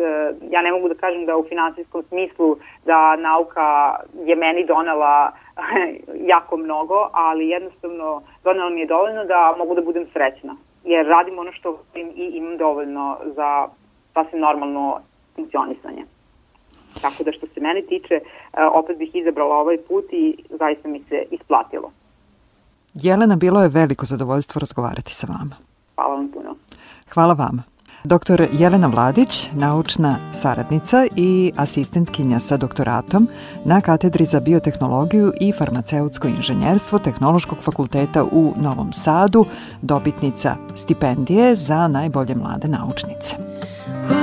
ja 0.50 0.62
ne 0.62 0.72
mogu 0.72 0.88
da 0.88 0.94
kažem 0.94 1.26
da 1.26 1.36
u 1.36 1.44
finansijskom 1.48 2.02
smislu 2.02 2.56
da 2.84 3.16
nauka 3.16 3.96
je 4.24 4.36
meni 4.36 4.66
donela 4.66 5.32
jako 6.34 6.56
mnogo, 6.56 7.08
ali 7.12 7.48
jednostavno 7.48 8.22
donelo 8.44 8.70
mi 8.70 8.80
je 8.80 8.86
dovoljno 8.86 9.24
da 9.24 9.54
mogu 9.58 9.74
da 9.74 9.82
budem 9.82 10.06
srećna. 10.12 10.56
Jer 10.84 11.06
radim 11.06 11.38
ono 11.38 11.52
što 11.52 11.70
volim 11.70 12.12
i 12.16 12.24
imam 12.24 12.56
dovoljno 12.56 13.16
za 13.24 13.68
sasvim 14.14 14.40
normalno 14.40 15.00
funkcionisanje. 15.36 16.04
Tako 17.02 17.24
da 17.24 17.32
što 17.32 17.46
se 17.46 17.60
mene 17.60 17.82
tiče, 17.82 18.14
e, 18.14 18.20
opet 18.64 18.98
bih 18.98 19.14
izabrala 19.14 19.56
ovaj 19.56 19.78
put 19.88 20.04
i 20.12 20.36
zaista 20.48 20.88
mi 20.88 21.00
se 21.08 21.24
isplatilo. 21.30 21.92
Jelena, 23.02 23.36
bilo 23.36 23.62
je 23.62 23.68
veliko 23.68 24.06
zadovoljstvo 24.06 24.58
razgovarati 24.58 25.14
sa 25.14 25.26
vama. 25.26 25.56
Hvala 25.94 26.14
vam 26.14 26.30
puno. 26.32 26.56
Hvala 27.14 27.34
vama. 27.34 27.62
Dr. 28.04 28.46
Jelena 28.52 28.86
Vladić, 28.86 29.48
naučna 29.52 30.16
saradnica 30.32 31.06
i 31.16 31.52
asistentkinja 31.56 32.40
sa 32.40 32.56
doktoratom 32.56 33.28
na 33.64 33.80
katedri 33.80 34.24
za 34.24 34.40
biotehnologiju 34.40 35.32
i 35.40 35.52
farmaceutsko 35.52 36.28
inženjerstvo 36.28 36.98
Tehnološkog 36.98 37.58
fakulteta 37.62 38.24
u 38.24 38.52
Novom 38.56 38.92
Sadu, 38.92 39.44
dobitnica 39.82 40.56
stipendije 40.76 41.54
za 41.54 41.88
najbolje 41.88 42.34
mlade 42.34 42.68
naučnice. 42.68 43.34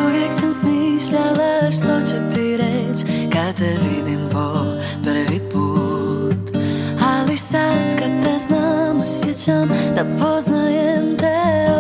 Uvijek 0.06 0.32
sam 0.32 0.54
smišljala 0.54 1.72
što 1.72 2.08
ću 2.08 2.36
ti 2.36 2.58
reći 2.58 3.06
kad 3.34 3.56
te 3.58 3.78
vidim 3.84 4.30
po 4.32 4.54
prvi 5.04 5.40
put 5.52 6.58
Ali 7.02 7.38
sad 7.38 7.85
znam 9.46 9.70
osjećam 9.70 9.96
da 9.96 10.26
poznajem 10.26 11.18
te 11.18 11.66
od 11.70 11.75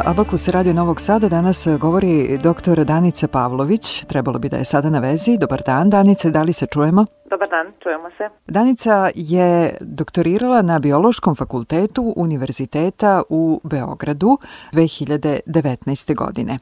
Za 0.00 0.10
Abakus 0.10 0.48
Radio 0.48 0.72
Novog 0.72 1.00
Sada 1.00 1.28
danas 1.28 1.68
govori 1.80 2.38
dr. 2.38 2.84
Danica 2.84 3.28
Pavlović. 3.28 4.04
Trebalo 4.04 4.38
bi 4.38 4.48
da 4.48 4.56
je 4.56 4.64
sada 4.64 4.90
na 4.90 4.98
vezi. 4.98 5.38
Dobar 5.40 5.62
dan, 5.66 5.90
Danice, 5.90 6.30
da 6.30 6.42
li 6.42 6.52
se 6.52 6.66
čujemo? 6.72 7.06
Dobar 7.30 7.48
dan, 7.48 7.66
čujemo 7.82 8.10
se. 8.10 8.28
Danica 8.46 9.10
je 9.14 9.76
doktorirala 9.80 10.62
na 10.62 10.78
Biološkom 10.78 11.34
fakultetu 11.34 12.14
Univerziteta 12.16 13.22
u 13.28 13.60
Beogradu 13.64 14.38
2019. 14.72 16.14
godine. 16.14 16.58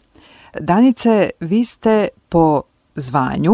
Danice, 0.60 1.30
vi 1.40 1.64
ste 1.64 2.08
po 2.28 2.62
zvanju 2.94 3.52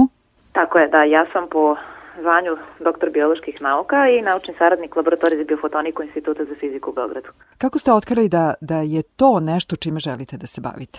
Tako 0.52 0.78
je, 0.78 0.88
da, 0.88 1.02
ja 1.02 1.26
sam 1.32 1.48
po 1.50 1.76
zvanju 2.24 2.56
doktor 2.80 3.10
bioloških 3.10 3.62
nauka 3.62 4.08
i 4.08 4.22
naučni 4.22 4.54
saradnik 4.54 4.96
laboratorije 4.96 5.38
za 5.38 5.44
biofotoniku 5.44 6.02
Instituta 6.02 6.44
za 6.44 6.54
fiziku 6.60 6.90
u 6.90 6.94
Beogradu. 6.94 7.28
Kako 7.58 7.78
ste 7.78 7.92
otkrili 7.92 8.28
da, 8.28 8.54
da 8.60 8.78
je 8.94 9.02
to 9.02 9.40
nešto 9.40 9.76
čime 9.76 10.00
želite 10.00 10.36
da 10.36 10.46
se 10.46 10.60
bavite? 10.60 10.98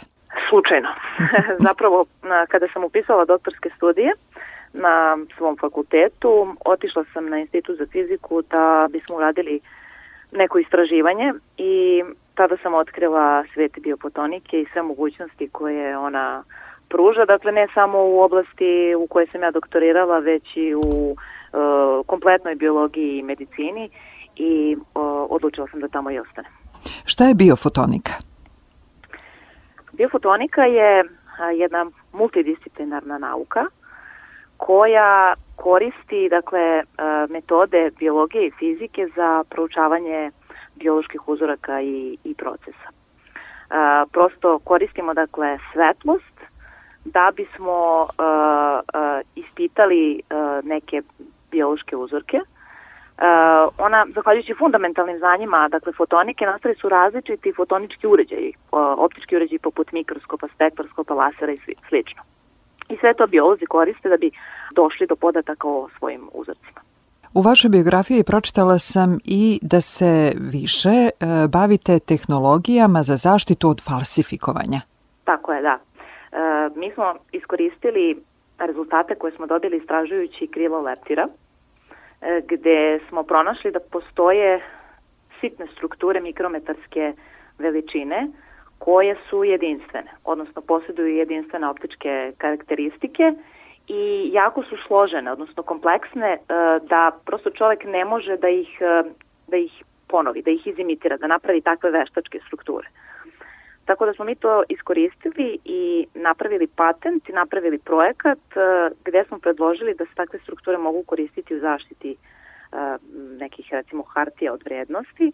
Slučajno. 0.49 0.89
Zapravo, 1.67 2.05
kada 2.51 2.67
sam 2.73 2.83
upisala 2.83 3.25
doktorske 3.25 3.69
studije 3.77 4.11
na 4.73 5.17
svom 5.37 5.57
fakultetu, 5.61 6.55
otišla 6.65 7.03
sam 7.13 7.29
na 7.29 7.37
Institut 7.39 7.77
za 7.77 7.85
fiziku 7.91 8.41
da 8.41 8.87
bismo 8.89 9.15
uradili 9.15 9.59
neko 10.31 10.59
istraživanje 10.59 11.33
i 11.57 12.03
tada 12.35 12.57
sam 12.63 12.73
otkrila 12.73 13.43
svet 13.53 13.71
biofotonike 13.79 14.61
i 14.61 14.67
sve 14.73 14.81
mogućnosti 14.81 15.49
koje 15.49 15.97
ona 15.97 16.43
pruža, 16.89 17.25
dakle 17.25 17.51
ne 17.51 17.67
samo 17.73 17.97
u 18.05 18.19
oblasti 18.21 18.95
u 18.97 19.07
kojoj 19.07 19.27
sam 19.27 19.41
ja 19.41 19.51
doktorirala, 19.51 20.19
već 20.19 20.57
i 20.57 20.75
u 20.75 21.15
e, 21.15 21.57
kompletnoj 22.05 22.55
biologiji 22.55 23.17
i 23.17 23.23
medicini 23.23 23.89
i 24.35 24.77
e, 24.79 24.99
odlučila 25.29 25.67
sam 25.71 25.79
da 25.79 25.87
tamo 25.87 26.11
i 26.11 26.19
ostanem. 26.19 26.51
Šta 27.05 27.23
je 27.27 27.35
biofotonika? 27.35 28.13
Biofotonika 29.93 30.61
je 30.61 31.03
a, 31.39 31.51
jedna 31.51 31.85
multidisciplinarna 32.13 33.17
nauka 33.17 33.65
koja 34.57 35.33
koristi 35.55 36.29
dakle 36.29 36.83
a, 36.97 37.27
metode 37.29 37.91
biologije 37.99 38.47
i 38.47 38.51
fizike 38.59 39.07
za 39.15 39.43
proučavanje 39.49 40.31
bioloških 40.75 41.27
uzoraka 41.27 41.81
i, 41.81 42.17
i 42.23 42.33
procesa. 42.33 42.89
A, 43.69 44.05
prosto 44.11 44.59
koristimo 44.59 45.13
dakle 45.13 45.57
svetlost 45.73 46.34
da 47.05 47.31
bismo 47.35 48.01
uh, 48.01 48.07
uh, 48.09 49.21
ispitali 49.35 50.21
uh, 50.21 50.65
neke 50.65 51.01
biološke 51.51 51.95
uzorke. 51.95 52.37
Uh, 52.37 53.23
ona, 53.77 54.05
zahvaljujući 54.15 54.53
fundamentalnim 54.53 55.17
znanjima, 55.17 55.67
dakle 55.71 55.93
fotonike, 55.93 56.45
nastali 56.45 56.75
su 56.75 56.89
različiti 56.89 57.53
fotonički 57.55 58.07
uređaji, 58.07 58.53
uh, 58.71 58.79
optički 58.97 59.35
uređaji 59.35 59.59
poput 59.59 59.91
mikroskopa, 59.91 60.47
spektroskopa, 60.55 61.13
lasera 61.13 61.51
i 61.51 61.57
slično. 61.89 62.21
I 62.89 62.97
sve 62.97 63.13
to 63.13 63.27
biolozi 63.27 63.65
koriste 63.65 64.09
da 64.09 64.17
bi 64.17 64.31
došli 64.75 65.07
do 65.07 65.15
podataka 65.15 65.67
o 65.67 65.89
svojim 65.97 66.29
uzorcima. 66.33 66.81
U 67.33 67.41
vašoj 67.41 67.69
biografiji 67.69 68.23
pročitala 68.23 68.79
sam 68.79 69.19
i 69.23 69.59
da 69.61 69.81
se 69.81 70.33
više 70.37 70.89
e, 70.89 71.09
bavite 71.47 71.99
tehnologijama 71.99 73.03
za 73.03 73.15
zaštitu 73.15 73.69
od 73.69 73.81
falsifikovanja. 73.83 74.81
Tako 75.23 75.53
je, 75.53 75.61
da. 75.61 75.79
E, 76.35 76.69
mi 76.75 76.91
smo 76.91 77.15
iskoristili 77.31 78.17
rezultate 78.59 79.15
koje 79.15 79.31
smo 79.31 79.47
dobili 79.47 79.77
istražujući 79.77 80.47
krilo 80.47 80.81
leptira, 80.81 81.27
e, 82.21 82.41
gde 82.47 82.99
smo 83.09 83.23
pronašli 83.23 83.71
da 83.71 83.79
postoje 83.79 84.61
sitne 85.39 85.67
strukture 85.67 86.19
mikrometarske 86.19 87.13
veličine 87.59 88.27
koje 88.79 89.15
su 89.29 89.43
jedinstvene, 89.43 90.11
odnosno 90.23 90.61
posjeduju 90.61 91.15
jedinstvene 91.15 91.67
optičke 91.67 92.31
karakteristike 92.37 93.33
i 93.87 94.29
jako 94.33 94.63
su 94.63 94.75
složene, 94.87 95.31
odnosno 95.31 95.63
kompleksne, 95.63 96.31
e, 96.33 96.39
da 96.89 97.11
prosto 97.25 97.49
čovek 97.49 97.83
ne 97.83 98.05
može 98.05 98.37
da 98.37 98.49
ih, 98.49 98.79
da 99.47 99.57
ih 99.57 99.83
ponovi, 100.07 100.41
da 100.41 100.51
ih 100.51 100.67
izimitira, 100.67 101.17
da 101.17 101.27
napravi 101.27 101.61
takve 101.61 101.91
veštačke 101.91 102.39
strukture. 102.47 102.87
Tako 103.85 104.05
da 104.05 104.13
smo 104.13 104.25
mi 104.25 104.35
to 104.35 104.63
iskoristili 104.69 105.57
i 105.65 106.07
napravili 106.13 106.67
patent 106.67 107.29
i 107.29 107.33
napravili 107.33 107.77
projekat 107.77 108.39
uh, 108.55 108.97
gde 109.05 109.23
smo 109.27 109.39
predložili 109.39 109.95
da 109.95 110.05
se 110.05 110.11
takve 110.15 110.39
strukture 110.39 110.77
mogu 110.77 111.03
koristiti 111.03 111.55
u 111.55 111.59
zaštiti 111.59 112.15
uh, 112.15 112.77
nekih 113.39 113.67
recimo 113.71 114.03
hartija 114.03 114.53
od 114.53 114.61
vrednosti. 114.65 115.31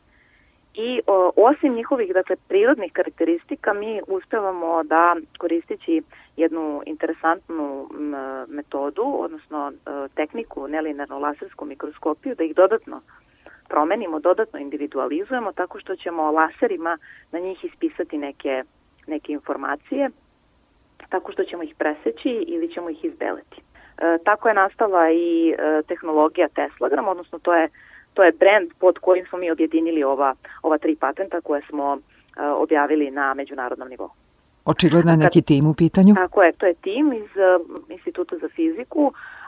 I 0.73 1.01
osim 1.35 1.73
njihovih 1.73 2.13
dakle 2.13 2.35
prirodnih 2.47 2.91
karakteristika 2.93 3.73
mi 3.73 4.01
uspevamo 4.07 4.83
da 4.83 5.15
koristeći 5.37 6.01
jednu 6.37 6.81
interesantnu 6.85 7.89
metodu 8.47 9.03
odnosno 9.19 9.67
uh, 9.67 10.11
tehniku 10.15 10.67
nelinarno 10.67 11.19
lasersku 11.19 11.65
mikroskopiju 11.65 12.35
da 12.35 12.43
ih 12.43 12.55
dodatno 12.55 13.01
promenimo, 13.71 14.19
dodatno 14.19 14.59
individualizujemo 14.59 15.51
tako 15.51 15.79
što 15.79 15.95
ćemo 15.95 16.31
laserima 16.31 16.97
na 17.31 17.39
njih 17.39 17.65
ispisati 17.65 18.17
neke, 18.17 18.63
neke 19.07 19.33
informacije, 19.33 20.09
tako 21.09 21.31
što 21.31 21.43
ćemo 21.43 21.63
ih 21.63 21.75
preseći 21.77 22.31
ili 22.47 22.73
ćemo 22.73 22.89
ih 22.89 23.05
izbeleti. 23.05 23.57
E, 23.57 24.17
tako 24.25 24.47
je 24.47 24.53
nastala 24.53 25.11
i 25.11 25.49
e, 25.49 25.81
tehnologija 25.87 26.47
Teslagram, 26.47 27.07
odnosno 27.07 27.39
to 27.39 27.53
je 27.53 27.69
to 28.13 28.23
je 28.23 28.31
brand 28.31 28.69
pod 28.79 28.99
kojim 28.99 29.25
smo 29.25 29.37
mi 29.37 29.51
objedinili 29.51 30.03
ova, 30.03 30.35
ova 30.61 30.77
tri 30.77 30.95
patenta 30.95 31.41
koje 31.41 31.61
smo 31.69 31.97
e, 31.97 32.45
objavili 32.45 33.11
na 33.11 33.33
međunarodnom 33.33 33.89
nivou. 33.89 34.09
Očigledno 34.65 35.11
je 35.11 35.17
neki 35.17 35.41
tim 35.41 35.67
u 35.67 35.73
pitanju. 35.73 36.15
Tako 36.15 36.43
je, 36.43 36.51
to 36.51 36.65
je 36.65 36.73
tim 36.73 37.13
iz 37.13 37.21
uh, 37.21 37.79
Instituta 37.89 38.37
za 38.37 38.49
fiziku, 38.55 39.01
je 39.03 39.40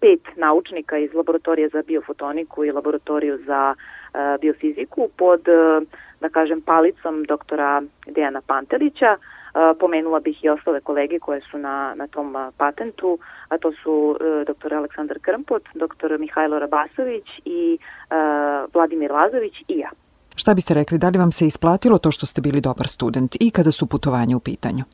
pet 0.00 0.36
naučnika 0.36 0.98
iz 0.98 1.14
laboratorije 1.14 1.68
za 1.68 1.82
biofotoniku 1.86 2.64
i 2.64 2.72
laboratoriju 2.72 3.38
za 3.46 3.74
uh, 3.74 4.40
biofiziku 4.40 5.08
pod, 5.16 5.40
uh, 5.48 5.88
da 6.20 6.28
kažem, 6.28 6.60
palicom 6.60 7.24
doktora 7.24 7.82
Dejana 8.06 8.40
Pantelića. 8.46 9.16
Uh, 9.16 9.76
pomenula 9.80 10.20
bih 10.20 10.44
i 10.44 10.48
ostale 10.48 10.80
kolege 10.80 11.18
koje 11.18 11.40
su 11.50 11.58
na, 11.58 11.94
na 11.96 12.06
tom 12.06 12.36
patentu, 12.56 13.18
a 13.48 13.58
to 13.58 13.72
su 13.82 14.16
dr. 14.46 14.74
Aleksandar 14.74 15.18
Krmpot, 15.18 15.62
dr. 15.74 16.18
Mihajlo 16.18 16.58
Rabasović 16.58 17.24
i 17.44 17.78
Vladimir 18.74 19.12
Lazović 19.12 19.54
i 19.68 19.78
ja. 19.78 19.90
Šta 20.36 20.54
biste 20.54 20.74
rekli, 20.74 20.98
da 20.98 21.08
li 21.08 21.18
vam 21.18 21.32
se 21.32 21.46
isplatilo 21.46 21.98
to 21.98 22.10
što 22.10 22.26
ste 22.26 22.40
bili 22.40 22.60
dobar 22.60 22.88
student 22.88 23.36
i 23.40 23.50
kada 23.50 23.72
su 23.72 23.86
putovanja 23.86 24.36
u 24.36 24.40
pitanju? 24.40 24.84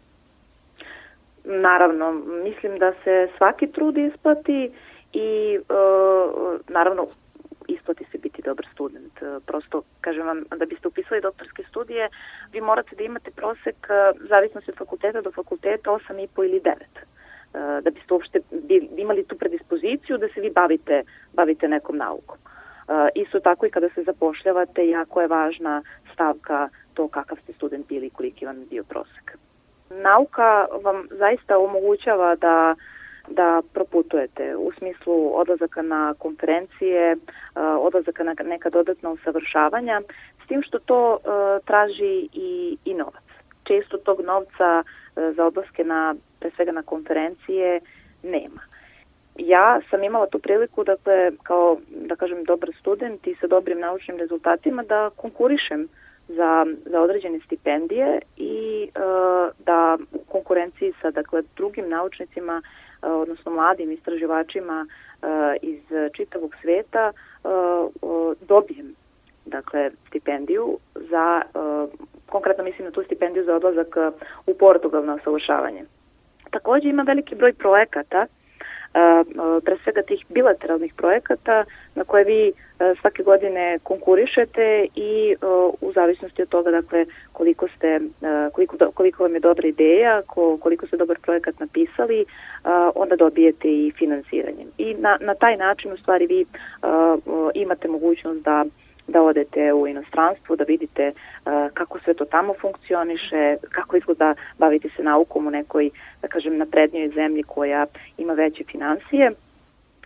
Naravno, 1.51 2.13
mislim 2.45 2.79
da 2.79 2.93
se 3.05 3.29
svaki 3.37 3.67
trud 3.67 3.99
isplati 3.99 4.71
i 5.13 5.59
e, 5.59 5.61
naravno 6.69 7.07
isplati 7.69 8.05
se 8.13 8.19
biti 8.19 8.43
dobar 8.43 8.67
student. 8.73 9.23
E, 9.23 9.41
prosto, 9.47 9.83
kažem 10.01 10.27
vam, 10.27 10.45
da 10.57 10.67
biste 10.67 10.89
upisali 10.89 11.21
doktorske 11.21 11.63
studije, 11.69 12.09
vi 12.53 12.61
morate 12.61 12.97
da 12.97 13.05
imate 13.05 13.31
prosek, 13.31 13.77
e, 13.91 14.13
zavisno 14.29 14.61
se 14.61 14.71
od 14.71 14.79
fakulteta 14.79 15.21
do 15.21 15.31
fakulteta, 15.31 15.91
8,5 15.91 16.45
ili 16.45 16.61
9 16.61 16.73
e, 16.73 17.81
da 17.81 17.91
biste 17.91 18.15
uopšte 18.15 18.41
imali 18.97 19.25
tu 19.25 19.37
predispoziciju 19.37 20.19
da 20.19 20.29
se 20.29 20.41
vi 20.41 20.51
bavite, 20.51 21.03
bavite 21.33 21.69
nekom 21.69 21.97
naukom. 21.97 22.39
Isto 23.15 23.41
tako 23.41 23.67
i 23.67 23.71
kada 23.71 23.89
se 23.89 24.03
zapošljavate, 24.03 24.89
jako 24.89 25.21
je 25.21 25.29
važna 25.29 25.83
stavka 26.13 26.69
to 26.95 27.09
kakav 27.09 27.39
ste 27.43 27.53
student 27.53 27.89
bili 27.89 28.07
i 28.07 28.11
koliki 28.11 28.47
vam 28.47 28.61
je 28.61 28.67
bio 28.71 28.85
prosek. 28.85 29.39
Nauka 29.91 30.67
vam 30.83 31.09
zaista 31.11 31.59
omogućava 31.59 32.35
da 32.35 32.75
da 33.29 33.63
proputujete 33.75 34.57
u 34.57 34.73
smislu 34.79 35.39
odlazaka 35.41 35.83
na 35.83 36.15
konferencije, 36.19 37.17
odlazaka 37.55 38.25
na 38.25 38.35
neka 38.45 38.71
dodatna 38.71 39.11
usavršavanja, 39.11 40.01
s 40.45 40.47
tim 40.49 40.63
što 40.63 40.79
to 40.79 41.19
traži 41.65 42.29
i, 42.33 42.77
i 42.85 42.95
novac. 42.95 43.25
Često 43.65 43.97
tog 43.99 44.21
novca 44.21 44.83
za 45.15 45.47
odlaske 45.47 45.85
na, 45.85 46.15
pre 46.39 46.51
svega 46.57 46.73
na 46.73 46.83
konferencije, 46.83 47.81
nema 48.23 48.61
ja 49.37 49.81
sam 49.91 50.05
imala 50.05 50.27
tu 50.27 50.39
priliku, 50.39 50.85
dakle, 50.85 51.31
kao, 51.43 51.79
da 51.89 52.17
kažem, 52.17 52.45
dobar 52.45 52.71
student 52.81 53.27
i 53.27 53.35
sa 53.41 53.47
dobrim 53.47 53.81
naučnim 53.81 54.19
rezultatima 54.19 54.83
da 54.83 55.11
konkurišem 55.17 55.89
za, 56.37 56.67
za 56.85 57.01
određene 57.01 57.41
stipendije 57.47 58.19
i 58.37 58.89
uh, 58.89 59.65
da 59.67 59.99
u 60.13 60.19
konkurenciji 60.19 60.93
sa 61.03 61.11
dakle, 61.11 61.43
drugim 61.57 61.89
naučnicima, 61.89 62.63
uh, 63.03 63.11
odnosno 63.11 63.53
mladim 63.53 63.93
istraživačima 63.93 64.87
uh, 64.87 65.29
iz 65.63 65.81
čitavog 66.13 66.55
sveta 66.63 67.13
uh, 67.13 68.35
dobijem 68.49 68.95
dakle, 69.47 69.91
stipendiju 70.09 70.79
za, 70.95 71.43
uh, 71.55 71.91
konkretno 72.27 72.65
mislim 72.65 72.85
na 72.85 72.91
tu 72.93 73.03
stipendiju 73.03 73.45
za 73.45 73.55
odlazak 73.55 73.97
u 74.47 74.55
Portugal 74.55 75.05
na 75.05 75.15
usavršavanje. 75.15 75.85
Takođe 76.51 76.89
ima 76.89 77.03
veliki 77.03 77.35
broj 77.35 77.53
projekata 77.53 78.27
pre 79.65 79.77
svega 79.85 80.03
tih 80.03 80.25
bilateralnih 80.29 80.95
projekata 80.95 81.65
na 81.95 82.05
koje 82.05 82.25
vi 82.25 82.53
svake 83.01 83.23
godine 83.23 83.79
konkurišete 83.83 84.87
i 84.95 85.37
u 85.81 85.93
zavisnosti 85.93 86.43
od 86.43 86.49
toga 86.49 86.71
dakle 86.71 87.07
koliko 87.33 87.69
ste 87.69 88.01
koliko 88.53 88.77
koliko 88.95 89.23
vam 89.23 89.35
je 89.35 89.41
dobra 89.41 89.69
ideja, 89.69 90.23
koliko 90.61 90.87
ste 90.87 90.97
dobar 90.97 91.19
projekat 91.19 91.61
napisali, 91.61 92.25
onda 92.95 93.17
dobijete 93.17 93.69
i 93.69 93.93
finansiranje. 93.99 94.67
I 94.79 94.95
na 94.95 95.19
na 95.21 95.35
taj 95.35 95.57
način 95.57 95.93
u 95.93 95.97
stvari 95.97 96.27
vi 96.27 96.47
imate 97.55 97.89
mogućnost 97.89 98.43
da 98.43 98.65
da 99.11 99.23
odete 99.23 99.73
u 99.73 99.87
inostranstvo, 99.87 100.57
da 100.57 100.65
vidite 100.65 101.13
uh, 101.13 101.53
kako 101.75 102.01
sve 102.01 102.15
to 102.15 102.25
tamo 102.25 102.55
funkcioniše, 102.61 103.57
kako 103.71 103.97
izgleda 103.97 104.35
baviti 104.59 104.91
se 104.97 105.03
naukom 105.03 105.47
u 105.47 105.51
nekoj, 105.51 105.91
da 106.23 106.29
kažem, 106.29 106.59
naprednjoj 106.59 107.09
zemlji 107.09 107.43
koja 107.43 107.87
ima 108.19 108.33
veće 108.33 108.65
financije. 108.65 109.33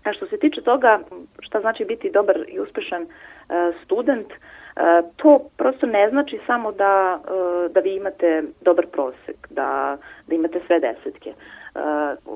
A 0.04 0.12
što 0.12 0.26
se 0.26 0.36
tiče 0.38 0.60
toga 0.60 1.00
šta 1.38 1.60
znači 1.60 1.84
biti 1.84 2.10
dobar 2.10 2.36
i 2.48 2.60
uspešan 2.60 3.02
uh, 3.02 3.08
student, 3.84 4.26
uh, 4.26 5.10
to 5.16 5.40
prosto 5.56 5.86
ne 5.86 6.10
znači 6.10 6.40
samo 6.46 6.72
da, 6.72 7.18
uh, 7.18 7.72
da 7.72 7.80
vi 7.80 7.96
imate 7.96 8.42
dobar 8.60 8.86
prosek, 8.86 9.36
da, 9.50 9.96
da 10.26 10.34
imate 10.34 10.60
sve 10.66 10.80
desetke. 10.80 11.32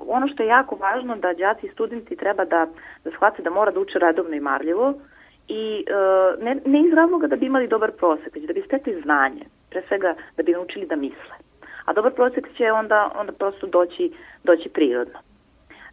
Ono 0.08 0.28
što 0.28 0.42
je 0.42 0.46
jako 0.46 0.76
važno 0.76 1.16
da 1.16 1.32
đaci 1.32 1.66
i 1.66 1.70
studenti 1.70 2.16
treba 2.16 2.44
da, 2.44 2.66
da 3.04 3.10
shvate 3.10 3.42
da 3.42 3.50
mora 3.50 3.70
da 3.70 3.80
uče 3.80 3.98
redovno 3.98 4.36
i 4.36 4.40
marljivo, 4.40 4.94
i 5.48 5.84
ne, 6.40 6.56
ne 6.64 6.80
iz 6.80 6.94
razloga 6.94 7.26
da 7.26 7.36
bi 7.36 7.46
imali 7.46 7.68
dobar 7.68 7.92
prosek, 7.92 8.34
već 8.34 8.44
da 8.44 8.52
bi 8.52 8.62
stekli 8.66 9.00
znanje, 9.02 9.44
pre 9.70 9.82
svega 9.88 10.14
da 10.36 10.42
bi 10.42 10.52
naučili 10.52 10.86
da 10.86 10.96
misle. 10.96 11.36
A 11.84 11.92
dobar 11.92 12.12
prosek 12.12 12.48
će 12.56 12.72
onda, 12.72 13.10
onda 13.20 13.32
prosto 13.32 13.66
doći, 13.66 14.12
doći 14.44 14.68
prirodno. 14.68 15.18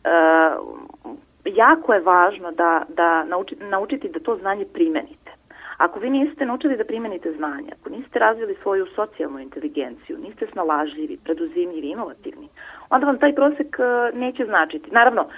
Uh, 0.06 1.16
jako 1.46 1.94
je 1.94 2.00
važno 2.00 2.52
da, 2.52 2.84
da 2.90 3.24
nauči, 3.24 3.56
naučiti 3.60 4.10
da 4.10 4.20
to 4.20 4.36
znanje 4.36 4.66
primenite. 4.74 5.32
Ako 5.78 6.00
vi 6.00 6.10
niste 6.10 6.46
naučili 6.46 6.78
da 6.78 6.84
primenite 6.84 7.32
znanje, 7.32 7.70
ako 7.80 7.90
niste 7.90 8.20
razvili 8.20 8.56
svoju 8.62 8.86
socijalnu 8.96 9.40
inteligenciju, 9.40 10.18
niste 10.18 10.48
snalažljivi, 10.52 11.18
preduzimljivi, 11.24 11.88
inovativni, 11.88 12.50
onda 12.90 13.06
vam 13.06 13.20
taj 13.20 13.36
prosek 13.36 13.78
uh, 13.80 14.20
neće 14.20 14.46
značiti. 14.46 14.92
Naravno, 14.92 15.22
uh, 15.22 15.32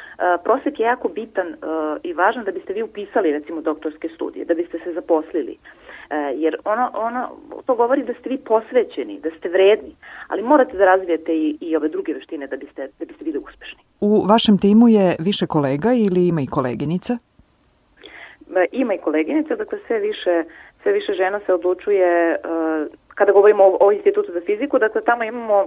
prosek 0.43 0.79
je 0.79 0.83
jako 0.83 1.07
bitan 1.07 1.47
uh, 1.47 1.55
i 2.03 2.13
važan 2.13 2.43
da 2.43 2.51
biste 2.51 2.73
vi 2.73 2.83
upisali 2.83 3.31
recimo 3.31 3.61
doktorske 3.61 4.09
studije, 4.09 4.45
da 4.45 4.53
biste 4.53 4.79
se 4.83 4.93
zaposlili. 4.93 5.57
Jer 6.35 6.55
ono, 6.65 6.91
ono, 6.93 7.29
to 7.65 7.75
govori 7.75 8.03
da 8.03 8.13
ste 8.13 8.29
vi 8.29 8.37
posvećeni, 8.37 9.19
da 9.19 9.29
ste 9.39 9.49
vredni, 9.49 9.95
ali 10.27 10.41
morate 10.41 10.77
da 10.77 10.85
razvijete 10.85 11.31
i, 11.33 11.57
i 11.61 11.75
ove 11.75 11.89
druge 11.89 12.13
veštine 12.13 12.47
da 12.47 12.57
biste, 12.57 12.89
da 12.99 13.05
biste 13.05 13.23
bili 13.23 13.37
uspešni. 13.37 13.79
U 13.99 14.21
vašem 14.29 14.57
timu 14.57 14.87
je 14.87 15.15
više 15.19 15.47
kolega 15.47 15.89
ili 15.93 16.27
ima 16.27 16.41
i 16.41 16.47
koleginica? 16.47 17.17
Ima 18.71 18.93
i 18.93 18.97
koleginica, 18.97 19.55
dakle 19.55 19.79
sve 19.87 19.99
više, 19.99 20.43
sve 20.83 20.91
više 20.91 21.13
žena 21.13 21.39
se 21.45 21.53
odlučuje, 21.53 22.35
kada 23.15 23.31
govorimo 23.31 23.63
o, 23.63 23.77
o 23.79 23.91
institutu 23.91 24.31
za 24.33 24.41
fiziku, 24.45 24.79
dakle 24.79 25.01
tamo 25.01 25.23
imamo 25.23 25.65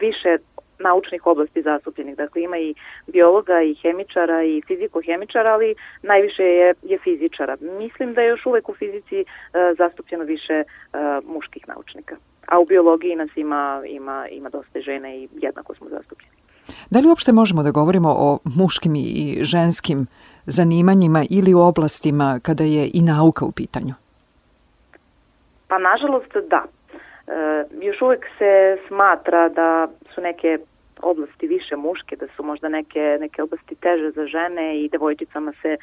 više 0.00 0.38
naučnih 0.80 1.26
oblasti 1.26 1.62
zastupljenih. 1.62 2.16
Dakle, 2.16 2.42
ima 2.42 2.58
i 2.58 2.74
biologa 3.06 3.62
i 3.62 3.74
hemičara 3.74 4.42
i 4.42 4.62
fizikohemičara, 4.66 5.50
ali 5.52 5.74
najviše 6.02 6.42
je, 6.42 6.74
je 6.82 6.98
fizičara. 6.98 7.56
Mislim 7.78 8.14
da 8.14 8.20
je 8.20 8.28
još 8.28 8.46
uvek 8.46 8.68
u 8.68 8.74
fizici 8.74 9.20
e, 9.20 9.24
zastupljeno 9.78 10.24
više 10.24 10.54
e, 10.54 10.64
muških 11.26 11.68
naučnika. 11.68 12.16
A 12.46 12.58
u 12.58 12.64
biologiji 12.64 13.16
nas 13.16 13.30
ima, 13.36 13.82
ima, 13.86 14.28
ima 14.28 14.48
dosta 14.48 14.80
žene 14.80 15.18
i 15.18 15.28
jednako 15.32 15.74
smo 15.74 15.88
zastupljeni. 15.88 16.40
Da 16.90 16.98
li 17.00 17.08
uopšte 17.08 17.32
možemo 17.32 17.62
da 17.62 17.70
govorimo 17.70 18.08
o 18.08 18.38
muškim 18.44 18.94
i 18.96 19.38
ženskim 19.42 20.06
zanimanjima 20.46 21.24
ili 21.30 21.54
u 21.54 21.60
oblastima 21.60 22.40
kada 22.42 22.64
je 22.64 22.90
i 22.94 23.02
nauka 23.02 23.44
u 23.44 23.52
pitanju? 23.52 23.94
Pa 25.68 25.78
nažalost 25.78 26.32
da. 26.50 26.64
E, 26.64 27.64
još 27.80 28.02
uvek 28.02 28.24
se 28.38 28.78
smatra 28.88 29.48
da 29.48 29.88
su 30.14 30.20
neke 30.20 30.58
oblasti 31.02 31.46
više 31.46 31.76
muške, 31.76 32.16
da 32.16 32.26
su 32.36 32.42
možda 32.42 32.68
neke, 32.68 33.16
neke 33.20 33.42
oblasti 33.42 33.74
teže 33.74 34.10
za 34.10 34.26
žene 34.26 34.80
i 34.80 34.88
devojčicama 34.88 35.52
se 35.62 35.76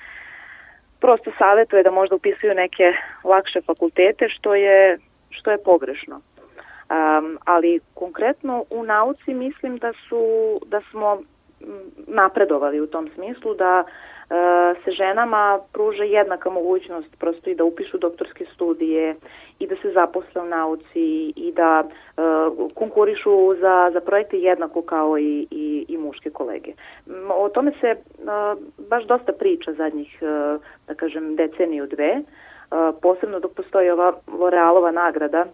prosto 1.00 1.32
savetuje 1.38 1.84
da 1.84 1.92
možda 1.92 2.16
upisuju 2.16 2.54
neke 2.54 2.94
lakše 3.24 3.62
fakultete, 3.62 4.30
što 4.30 4.56
je, 4.56 5.00
što 5.30 5.52
je 5.52 5.64
pogrešno. 5.64 6.16
Um, 6.16 7.38
ali 7.46 7.80
konkretno 7.94 8.66
u 8.70 8.84
nauci 8.84 9.34
mislim 9.34 9.78
da 9.78 9.94
su 10.10 10.24
da 10.66 10.82
smo 10.92 11.22
napredovali 12.08 12.82
u 12.82 12.88
tom 12.88 13.10
smislu 13.16 13.54
da 13.54 13.84
se 14.84 14.92
ženama 14.92 15.60
pruža 15.74 16.04
jednaka 16.04 16.50
mogućnost 16.50 17.20
prosto 17.20 17.50
i 17.50 17.56
da 17.56 17.64
upišu 17.64 17.98
doktorske 17.98 18.46
studije 18.54 19.16
i 19.60 19.68
da 19.68 19.76
se 19.82 19.92
zaposle 19.92 20.42
u 20.42 20.46
nauci 20.46 21.34
i 21.36 21.54
da 21.56 21.84
uh, 21.84 22.72
konkurišu 22.74 23.56
za, 23.60 23.90
za 23.94 24.02
projekte 24.02 24.40
jednako 24.40 24.82
kao 24.82 25.18
i, 25.18 25.48
i, 25.52 25.86
i 25.88 25.98
muške 25.98 26.30
kolege. 26.30 26.72
O 27.30 27.50
tome 27.50 27.72
se 27.82 27.96
uh, 27.96 28.28
baš 28.90 29.04
dosta 29.04 29.32
priča 29.32 29.74
zadnjih, 29.74 30.20
uh, 30.22 30.62
da 30.88 30.94
kažem, 30.94 31.36
deceniju 31.36 31.88
dve, 31.88 32.22
uh, 32.22 32.96
posebno 33.02 33.40
dok 33.40 33.54
postoji 33.54 33.90
ova 33.90 34.14
L'Orealova 34.28 34.92
nagrada 34.92 35.46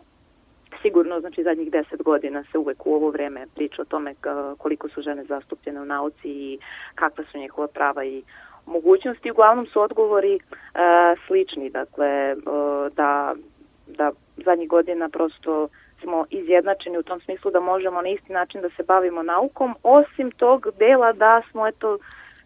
sigurno, 0.82 1.20
znači 1.20 1.44
zadnjih 1.44 1.72
deset 1.72 2.04
godina 2.04 2.44
se 2.52 2.58
uvek 2.58 2.86
u 2.86 2.94
ovo 2.94 3.10
vreme 3.10 3.48
priča 3.56 3.82
o 3.82 3.86
tome 3.86 4.16
koliko 4.58 4.90
su 4.90 5.02
žene 5.02 5.24
zastupljene 5.24 5.82
u 5.82 5.86
nauci 5.86 6.30
i 6.30 6.60
kakva 6.96 7.24
su 7.32 7.38
njihova 7.38 7.68
prava 7.68 8.04
i 8.06 8.24
mogućnosti. 8.66 9.32
Uglavnom 9.32 9.66
su 9.66 9.82
odgovori 9.82 10.36
uh, 10.36 11.20
slični, 11.28 11.70
dakle, 11.70 12.34
uh, 12.34 12.94
da, 12.96 13.36
da 13.88 14.12
zadnjih 14.46 14.70
godina 14.70 15.10
prosto 15.10 15.68
smo 16.02 16.26
izjednačeni 16.30 16.98
u 16.98 17.04
tom 17.04 17.20
smislu 17.22 17.52
da 17.52 17.60
možemo 17.60 18.02
na 18.02 18.10
isti 18.10 18.34
način 18.34 18.62
da 18.62 18.70
se 18.70 18.84
bavimo 18.84 19.24
naukom, 19.24 19.76
osim 19.84 20.32
tog 20.32 20.68
dela 20.80 21.14
da 21.14 21.42
smo 21.52 21.68
eto 21.68 21.98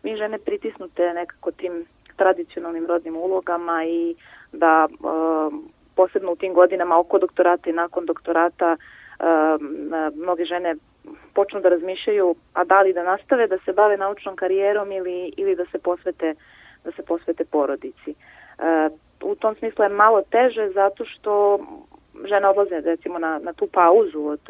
mi 0.03 0.15
žene 0.15 0.37
pritisnute 0.37 1.13
nekako 1.13 1.51
tim 1.51 1.85
tradicionalnim 2.15 2.85
rodnim 2.85 3.15
ulogama 3.15 3.85
i 3.85 4.15
da 4.51 4.87
uh, 4.91 5.53
posebno 5.95 6.31
u 6.31 6.35
tim 6.35 6.53
godinama 6.53 6.99
oko 6.99 7.19
doktorata 7.19 7.69
i 7.69 7.73
nakon 7.73 8.05
doktorata 8.05 8.77
uh, 9.19 9.61
mnoge 10.15 10.45
žene 10.45 10.75
počnu 11.33 11.61
da 11.61 11.69
razmišljaju 11.69 12.35
a 12.53 12.63
da 12.63 12.81
li 12.81 12.93
da 12.93 13.03
nastave 13.03 13.47
da 13.47 13.57
se 13.65 13.73
bave 13.73 13.97
naučnom 13.97 14.35
karijerom 14.35 14.91
ili, 14.91 15.33
ili 15.37 15.55
da 15.55 15.65
se 15.65 15.79
posvete 15.79 16.35
da 16.83 16.91
se 16.91 17.03
posvete 17.03 17.45
porodici. 17.45 18.15
Uh, 18.57 18.97
u 19.21 19.35
tom 19.35 19.55
smislu 19.55 19.83
je 19.83 19.89
malo 19.89 20.21
teže 20.21 20.69
zato 20.69 21.05
što 21.05 21.59
žene 22.25 22.47
odlaze 22.47 22.79
recimo 22.79 23.19
na, 23.19 23.39
na 23.39 23.53
tu 23.53 23.67
pauzu 23.67 24.21
od, 24.25 24.41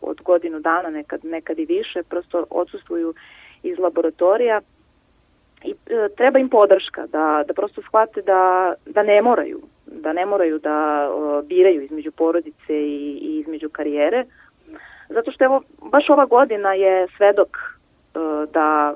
od 0.00 0.22
godinu 0.22 0.60
dana, 0.60 0.90
nekad, 0.90 1.24
nekad 1.24 1.58
i 1.58 1.64
više, 1.64 2.02
prosto 2.02 2.44
odsustvuju 2.50 3.14
iz 3.62 3.78
laboratorija 3.78 4.60
i 5.64 5.74
e, 5.86 6.08
treba 6.16 6.38
im 6.38 6.48
podrška 6.48 7.06
da, 7.06 7.44
da 7.48 7.54
prosto 7.54 7.82
shvate 7.82 8.22
da, 8.22 8.74
da 8.86 9.02
ne 9.02 9.22
moraju 9.22 9.60
da 9.86 10.12
ne 10.12 10.26
moraju 10.26 10.58
da 10.58 11.08
o, 11.10 11.42
biraju 11.42 11.82
između 11.82 12.12
porodice 12.12 12.74
i, 12.74 13.18
i 13.22 13.38
između 13.40 13.68
karijere 13.68 14.24
zato 15.08 15.30
što 15.30 15.44
evo 15.44 15.62
baš 15.82 16.10
ova 16.10 16.26
godina 16.26 16.72
je 16.72 17.06
svedok 17.16 17.48
o, 18.14 18.46
da 18.52 18.94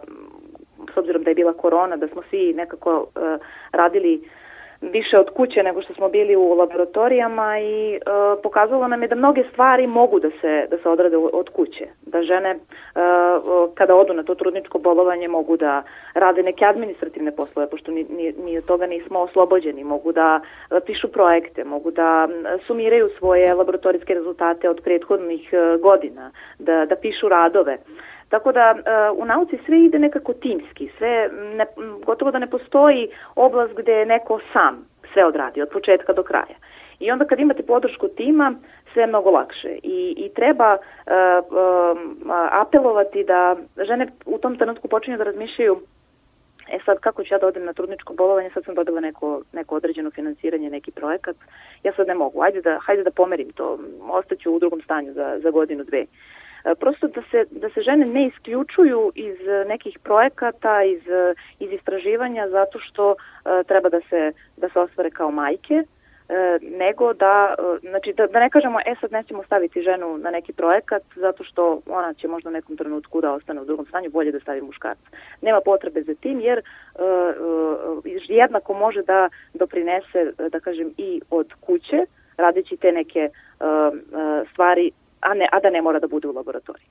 s 0.94 0.96
obzirom 0.96 1.22
da 1.22 1.30
je 1.30 1.34
bila 1.34 1.52
korona 1.52 1.96
da 1.96 2.08
smo 2.08 2.22
svi 2.30 2.54
nekako 2.56 3.06
o, 3.14 3.38
radili 3.72 4.28
više 4.80 5.18
od 5.18 5.30
kuće 5.30 5.62
nego 5.62 5.82
što 5.82 5.94
smo 5.94 6.08
bili 6.08 6.36
u 6.36 6.54
laboratorijama 6.54 7.58
i 7.58 7.94
e, 7.94 8.00
pokazalo 8.42 8.88
nam 8.88 9.02
je 9.02 9.08
da 9.08 9.14
mnoge 9.14 9.44
stvari 9.52 9.86
mogu 9.86 10.20
da 10.20 10.30
se 10.40 10.66
da 10.70 10.78
se 10.78 10.88
odrade 10.88 11.16
od 11.16 11.48
kuće. 11.48 11.86
Da 12.06 12.22
žene 12.22 12.50
e, 12.50 12.58
kada 13.74 13.94
odu 13.94 14.14
na 14.14 14.22
to 14.22 14.34
trudničko 14.34 14.78
bolovanje 14.78 15.28
mogu 15.28 15.56
da 15.56 15.82
rade 16.14 16.42
neke 16.42 16.64
administrativne 16.64 17.36
poslove 17.36 17.70
pošto 17.70 17.92
ni, 17.92 18.04
ni, 18.04 18.34
ni 18.44 18.58
od 18.58 18.64
toga 18.64 18.86
nismo 18.86 19.20
oslobođeni, 19.20 19.84
mogu 19.84 20.12
da 20.12 20.40
pišu 20.86 21.08
projekte, 21.12 21.64
mogu 21.64 21.90
da 21.90 22.28
sumiraju 22.66 23.10
svoje 23.18 23.54
laboratorijske 23.54 24.14
rezultate 24.14 24.70
od 24.70 24.80
prethodnih 24.84 25.52
e, 25.52 25.78
godina, 25.78 26.30
da 26.58 26.86
da 26.86 26.96
pišu 26.96 27.28
radove. 27.28 27.78
Tako 28.30 28.52
da 28.52 28.74
uh, 28.74 29.18
u 29.22 29.24
nauci 29.24 29.58
sve 29.66 29.80
ide 29.80 29.98
nekako 29.98 30.32
timski, 30.32 30.90
sve 30.98 31.30
ne, 31.56 31.66
gotovo 32.06 32.30
da 32.30 32.38
ne 32.38 32.50
postoji 32.50 33.08
oblast 33.34 33.74
gde 33.74 33.92
je 33.92 34.06
neko 34.06 34.40
sam 34.52 34.86
sve 35.12 35.24
odradi 35.24 35.62
od 35.62 35.68
početka 35.68 36.12
do 36.12 36.22
kraja. 36.22 36.56
I 37.00 37.10
onda 37.10 37.24
kad 37.24 37.40
imate 37.40 37.62
podršku 37.62 38.08
tima, 38.08 38.54
sve 38.92 39.02
je 39.02 39.06
mnogo 39.06 39.30
lakše. 39.30 39.68
I, 39.82 40.14
i 40.16 40.34
treba 40.34 40.74
uh, 40.74 40.80
uh, 41.50 41.98
apelovati 42.50 43.24
da 43.24 43.56
žene 43.86 44.06
u 44.26 44.38
tom 44.38 44.56
trenutku 44.56 44.88
počinju 44.88 45.18
da 45.18 45.24
razmišljaju 45.24 45.80
e 46.72 46.78
sad 46.84 46.98
kako 46.98 47.24
ću 47.24 47.34
ja 47.34 47.38
da 47.38 47.46
odem 47.46 47.64
na 47.64 47.72
trudničko 47.72 48.14
bolovanje, 48.14 48.50
sad 48.54 48.64
sam 48.64 48.74
dobila 48.74 49.00
neko, 49.00 49.42
neko 49.52 49.76
određeno 49.76 50.10
finansiranje, 50.10 50.70
neki 50.70 50.90
projekat, 50.90 51.36
ja 51.82 51.92
sad 51.92 52.08
ne 52.08 52.14
mogu, 52.14 52.42
ajde 52.42 52.60
da, 52.60 52.78
hajde 52.78 53.02
da 53.02 53.10
pomerim 53.10 53.52
to, 53.52 53.78
ostaću 54.10 54.52
u 54.52 54.58
drugom 54.58 54.80
stanju 54.80 55.12
za, 55.12 55.38
za 55.42 55.50
godinu, 55.50 55.84
dve. 55.84 56.06
E, 56.64 56.74
prosto 56.74 57.08
da 57.08 57.22
se, 57.30 57.44
da 57.50 57.70
se 57.70 57.82
žene 57.82 58.06
ne 58.06 58.26
isključuju 58.26 59.12
iz 59.14 59.36
nekih 59.68 59.98
projekata, 59.98 60.82
iz, 60.82 61.02
iz 61.58 61.72
istraživanja 61.72 62.48
zato 62.48 62.78
što 62.78 63.14
e, 63.14 63.14
treba 63.64 63.88
da 63.88 64.00
se, 64.00 64.32
da 64.56 64.68
se 64.68 64.80
ostvare 64.80 65.10
kao 65.10 65.30
majke, 65.30 65.84
E, 66.30 66.58
nego 66.62 67.12
da, 67.12 67.54
e, 67.58 67.88
znači 67.88 68.12
da, 68.12 68.26
da 68.26 68.40
ne 68.40 68.50
kažemo, 68.50 68.78
e 68.86 68.94
sad 69.00 69.12
nećemo 69.12 69.42
staviti 69.42 69.82
ženu 69.82 70.18
na 70.18 70.30
neki 70.30 70.52
projekat 70.52 71.02
zato 71.16 71.44
što 71.44 71.80
ona 71.86 72.14
će 72.14 72.28
možda 72.28 72.48
u 72.48 72.52
nekom 72.52 72.76
trenutku 72.76 73.20
da 73.20 73.32
ostane 73.32 73.60
u 73.60 73.64
drugom 73.64 73.86
stanju, 73.86 74.10
bolje 74.10 74.32
da 74.32 74.40
stavi 74.40 74.60
muškarca. 74.60 75.08
Nema 75.42 75.60
potrebe 75.64 76.02
za 76.02 76.14
tim 76.14 76.40
jer 76.40 76.58
uh, 76.58 77.02
uh, 77.98 78.04
jednako 78.28 78.74
može 78.74 79.02
da 79.02 79.28
doprinese, 79.54 80.32
da 80.50 80.60
kažem, 80.60 80.90
i 80.96 81.20
od 81.30 81.52
kuće, 81.60 82.04
radeći 82.36 82.76
te 82.76 82.92
neke 82.92 83.28
uh, 83.28 83.98
stvari, 84.52 84.90
a, 85.20 85.34
ne, 85.34 85.48
a 85.52 85.60
da 85.60 85.70
ne 85.70 85.82
mora 85.82 85.98
da 85.98 86.08
bude 86.08 86.28
u 86.28 86.32
laboratoriji. 86.32 86.86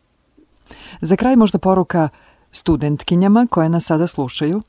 Za 1.02 1.16
kraj 1.16 1.36
možda 1.36 1.60
poruka 1.60 2.10
studentkinjama 2.52 3.48
koje 3.50 3.70
nas 3.70 3.86
sada 3.86 4.08
slušaju? 4.08 4.62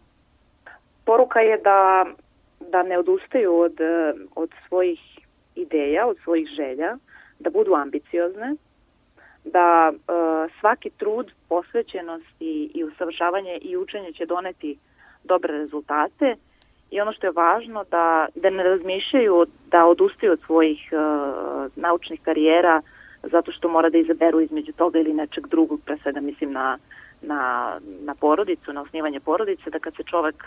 Poruka 1.05 1.41
je 1.41 1.59
da 1.59 2.05
da 2.61 2.83
ne 2.83 2.99
odustaju 2.99 3.59
od, 3.59 3.81
e, 3.81 4.15
od 4.35 4.51
svojih 4.69 5.01
ideja, 5.55 6.07
od 6.07 6.17
svojih 6.25 6.49
želja, 6.57 6.97
da 7.39 7.51
budu 7.51 7.75
ambiciozne, 7.75 8.55
da 9.45 9.93
uh, 9.93 10.53
svaki 10.61 10.91
trud, 10.91 11.33
posvećenost 11.49 12.27
i, 12.41 12.71
i 12.75 12.85
usavršavanje 12.85 13.59
i 13.63 13.77
učenje 13.77 14.13
će 14.13 14.27
doneti 14.27 14.79
dobre 15.25 15.59
rezultate 15.59 16.37
i 16.91 17.01
ono 17.01 17.13
što 17.13 17.27
je 17.27 17.33
važno 17.33 17.85
da, 17.91 18.27
da 18.35 18.51
ne 18.51 18.63
razmišljaju 18.63 19.47
da 19.71 19.87
odustaju 19.87 20.33
od 20.33 20.41
svojih 20.47 20.93
uh, 20.93 21.73
naučnih 21.77 22.21
karijera 22.23 22.83
zato 23.23 23.53
što 23.53 23.69
mora 23.69 23.91
da 23.91 23.99
izaberu 23.99 24.41
između 24.41 24.73
toga 24.73 24.99
ili 24.99 25.13
nečeg 25.13 25.47
drugog, 25.47 25.81
pre 25.85 25.99
svega 26.03 26.21
mislim 26.21 26.53
na, 26.53 26.79
na, 27.23 27.73
na 28.01 28.15
porodicu, 28.15 28.73
na 28.73 28.83
osnivanje 28.83 29.21
porodice, 29.21 29.71
da 29.71 29.79
kad 29.79 29.95
se 29.97 30.03
čovek 30.03 30.45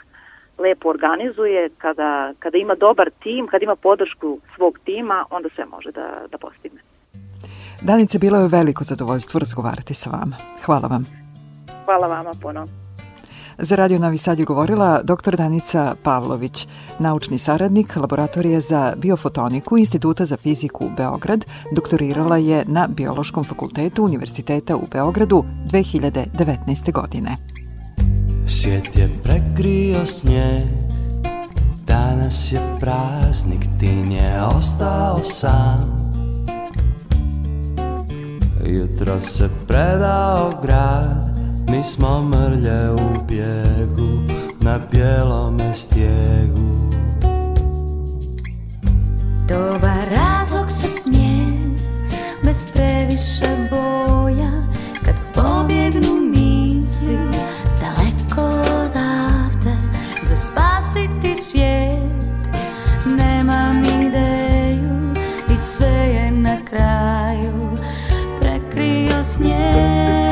lepo 0.58 0.90
organizuje, 0.90 1.70
kada, 1.78 2.34
kada 2.40 2.58
ima 2.58 2.76
dobar 2.76 3.10
tim, 3.24 3.48
kada 3.48 3.64
ima 3.64 3.76
podršku 3.76 4.40
svog 4.56 4.80
tima, 4.86 5.26
onda 5.30 5.50
sve 5.56 5.66
može 5.66 5.92
da, 5.92 6.26
da 6.32 6.38
postigne. 6.38 6.82
Danice, 7.82 8.20
bilo 8.20 8.38
je 8.38 8.48
veliko 8.48 8.84
zadovoljstvo 8.84 9.40
razgovarati 9.40 9.94
sa 9.94 10.10
vama. 10.10 10.36
Hvala 10.66 10.88
vam. 10.88 11.04
Hvala 11.86 12.08
vama 12.08 12.32
puno. 12.42 12.83
Za 13.58 13.76
Radio 13.76 14.00
Novi 14.00 14.18
Sad 14.18 14.40
je 14.40 14.46
govorila 14.46 15.02
dr. 15.04 15.36
Danica 15.36 15.96
Pavlović, 16.04 16.68
naučni 17.00 17.38
saradnik 17.38 17.96
Laboratorije 17.96 18.60
za 18.60 18.94
biofotoniku 18.98 19.78
Instituta 19.78 20.26
za 20.26 20.38
fiziku 20.38 20.90
Beograd, 20.98 21.46
doktorirala 21.76 22.38
je 22.38 22.66
na 22.68 22.88
Biološkom 22.88 23.44
fakultetu 23.44 24.04
Univerziteta 24.04 24.76
u 24.76 24.88
Beogradu 24.92 25.44
2019. 25.72 26.92
godine. 26.92 27.36
Svijet 28.48 28.96
je 28.96 29.10
prekrio 29.24 30.06
snijeg 30.06 30.64
Danas 31.88 32.52
je 32.52 32.60
praznik, 32.80 33.66
tin 33.80 34.12
je 34.12 34.44
ostao 34.44 35.20
sam 35.24 36.04
Jutro 38.66 39.22
se 39.22 39.50
predao 39.68 40.54
grad 40.64 41.33
Mi 41.68 41.84
smo 41.84 42.22
mrlje 42.22 42.92
u 42.92 43.26
bijegu 43.28 44.34
Na 44.60 44.80
bijelome 44.92 45.74
stijegu. 45.74 46.90
Dobar 49.48 50.08
razlog 50.12 50.70
se 50.70 50.88
smije 50.88 51.48
Bez 52.44 52.58
previše 52.74 53.70
boja. 53.70 54.52
Kad 55.06 55.16
pobjegnu 55.34 56.16
misli 56.36 57.18
spasiti 60.54 61.36
svijet. 61.36 61.98
Nemam 63.06 63.84
ideju 63.84 65.14
i 65.54 65.58
sve 65.58 65.88
je 65.88 66.32
na 66.32 66.58
kraju. 66.70 67.78
Prekrio 68.40 69.24
snijeg 69.24 70.23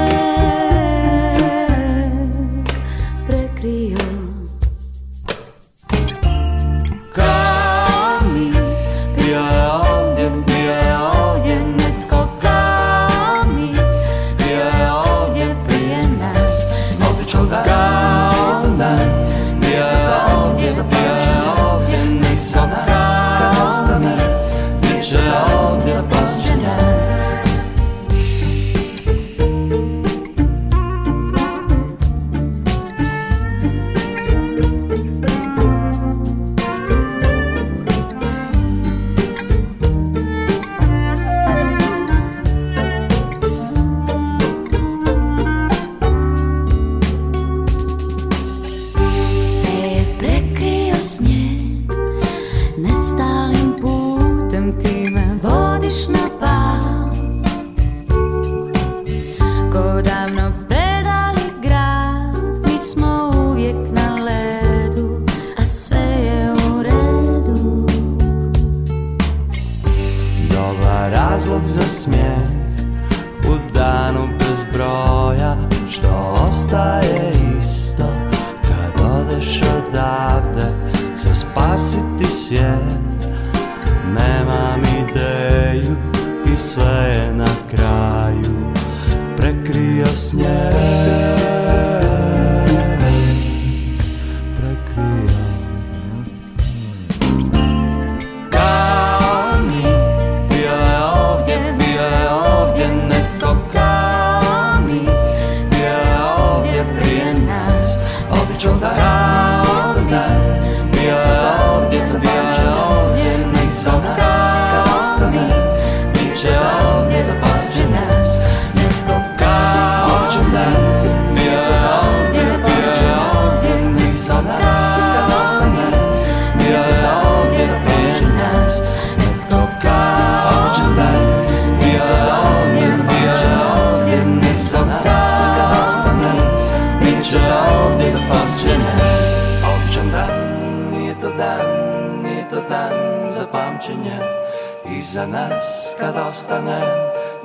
za 145.14 145.28
nas 145.28 145.96
kad 146.00 146.16
ostane 146.28 146.80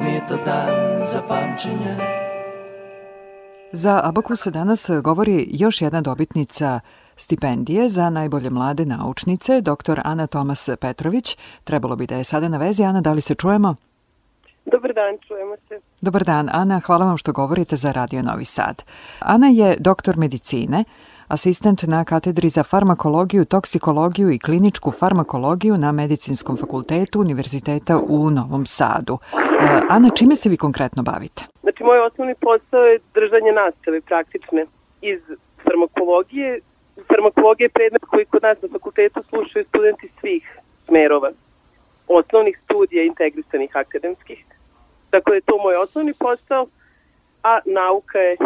Nije 0.00 0.20
to 0.28 0.36
dan 0.44 0.98
za 1.12 1.20
pamćenje 1.28 1.94
Za 3.72 4.00
Abakusa 4.04 4.50
danas 4.50 4.90
govori 5.02 5.48
još 5.50 5.82
jedna 5.82 6.00
dobitnica 6.00 6.80
stipendije 7.16 7.88
za 7.88 8.10
najbolje 8.10 8.50
mlade 8.50 8.84
naučnice, 8.84 9.60
dr. 9.60 10.00
Ana 10.04 10.26
Tomas 10.26 10.68
Petrović. 10.80 11.36
Trebalo 11.64 11.96
bi 11.96 12.06
da 12.06 12.16
je 12.16 12.24
sada 12.24 12.48
na 12.48 12.58
vezi. 12.58 12.84
Ana, 12.84 13.00
da 13.00 13.12
li 13.12 13.20
se 13.20 13.34
čujemo? 13.34 13.74
Dobar 14.72 14.94
dan, 14.94 15.18
čujemo 15.28 15.56
se. 15.68 15.80
Dobar 16.00 16.24
dan, 16.24 16.48
Ana, 16.52 16.80
hvala 16.86 17.06
vam 17.06 17.16
što 17.16 17.32
govorite 17.32 17.76
za 17.76 17.92
Radio 17.92 18.22
Novi 18.22 18.44
Sad. 18.44 18.82
Ana 19.20 19.46
je 19.46 19.76
doktor 19.80 20.16
medicine, 20.16 20.84
asistent 21.28 21.82
na 21.82 22.04
katedri 22.04 22.48
za 22.48 22.62
farmakologiju, 22.62 23.44
toksikologiju 23.44 24.30
i 24.30 24.38
kliničku 24.38 24.90
farmakologiju 24.90 25.76
na 25.76 25.92
Medicinskom 25.92 26.56
fakultetu 26.56 27.20
Univerziteta 27.20 27.98
u 28.08 28.30
Novom 28.30 28.66
Sadu. 28.66 29.18
E, 29.32 29.80
Ana, 29.88 30.10
čime 30.10 30.36
se 30.36 30.48
vi 30.48 30.56
konkretno 30.56 31.02
bavite? 31.02 31.42
Znači, 31.62 31.84
moj 31.84 31.98
osnovni 31.98 32.34
posao 32.34 32.80
je 32.80 32.98
držanje 33.14 33.52
nastave 33.52 34.00
praktične 34.00 34.66
iz 35.00 35.20
farmakologije. 35.64 36.60
Farmakologija 37.08 37.64
je 37.64 37.76
predmet 37.78 38.04
koji 38.04 38.24
kod 38.24 38.42
nas 38.42 38.62
na 38.62 38.68
fakultetu 38.68 39.22
slušaju 39.28 39.64
studenti 39.68 40.08
svih 40.20 40.58
smerova 40.86 41.30
osnovnih 42.08 42.58
studija 42.64 43.04
integrisanih 43.04 43.70
akademskih. 43.76 44.44
Tako 45.10 45.30
da 45.30 45.34
je 45.34 45.40
to 45.40 45.58
moj 45.58 45.76
osnovni 45.76 46.12
posao, 46.18 46.66
a 47.42 47.58
nauka 47.64 48.18
je 48.18 48.36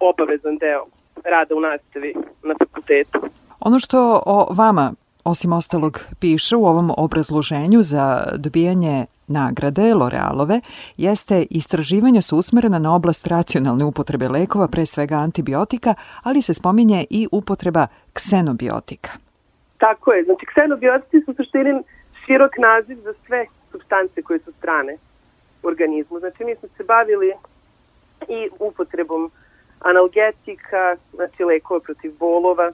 obavezan 0.00 0.56
deo 0.58 0.86
rada 1.24 1.54
u 1.54 1.60
nastavi 1.60 2.14
na 2.42 2.54
fakultetu. 2.58 3.20
Ono 3.60 3.78
što 3.78 4.22
o 4.26 4.54
vama, 4.54 4.92
osim 5.24 5.52
ostalog, 5.52 6.00
piše 6.20 6.56
u 6.56 6.66
ovom 6.66 6.92
obrazloženju 6.96 7.82
za 7.82 8.24
dobijanje 8.36 9.06
nagrade 9.26 9.82
L'Orealove 9.82 10.60
jeste 10.96 11.46
istraživanja 11.50 12.20
su 12.22 12.36
usmerena 12.36 12.78
na 12.78 12.94
oblast 12.94 13.26
racionalne 13.26 13.84
upotrebe 13.84 14.28
lekova, 14.28 14.68
pre 14.68 14.86
svega 14.86 15.14
antibiotika, 15.14 15.94
ali 16.22 16.42
se 16.42 16.54
spominje 16.54 17.04
i 17.10 17.28
upotreba 17.32 17.86
ksenobiotika. 18.12 19.10
Tako 19.78 20.12
je, 20.12 20.24
znači 20.24 20.46
ksenobiotici 20.46 21.20
su 21.24 21.34
suštini 21.34 21.82
širok 22.26 22.52
naziv 22.58 22.96
za 23.04 23.14
sve 23.26 23.46
substance 23.72 24.22
koje 24.22 24.38
su 24.38 24.52
strane 24.52 24.96
organizmu. 25.62 26.18
Znači 26.18 26.44
mi 26.44 26.54
smo 26.56 26.68
se 26.76 26.84
bavili 26.84 27.32
i 28.28 28.48
upotrebom 28.58 29.30
analgetika, 29.80 30.96
znači 31.14 31.44
lekova 31.44 31.80
protiv 31.80 32.12
bolova, 32.18 32.72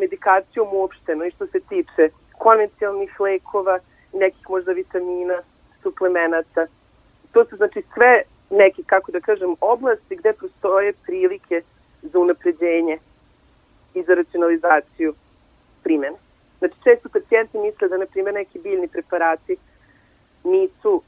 medikacijom 0.00 0.68
uopšteno 0.72 1.24
i 1.24 1.30
što 1.30 1.46
se 1.46 1.60
tiče 1.60 2.10
konvencionalnih 2.38 3.20
lekova, 3.20 3.78
nekih 4.12 4.50
možda 4.50 4.72
vitamina, 4.72 5.42
suplemenata. 5.82 6.66
To 7.32 7.44
su 7.44 7.56
znači 7.56 7.82
sve 7.94 8.22
neke, 8.50 8.82
kako 8.86 9.12
da 9.12 9.20
kažem, 9.20 9.56
oblasti 9.60 10.16
gde 10.16 10.32
postoje 10.32 10.92
prilike 10.92 11.62
za 12.02 12.18
unapređenje 12.18 12.98
i 13.94 14.02
za 14.02 14.14
racionalizaciju 14.14 15.14
primene. 15.82 16.16
Znači, 16.58 16.74
često 16.84 17.08
pacijenti 17.08 17.58
misle 17.58 17.88
da, 17.88 17.96
na 17.96 18.06
primjer, 18.06 18.34
neki 18.34 18.58
biljni 18.58 18.88
preparati 18.88 19.56
nisu 20.44 21.02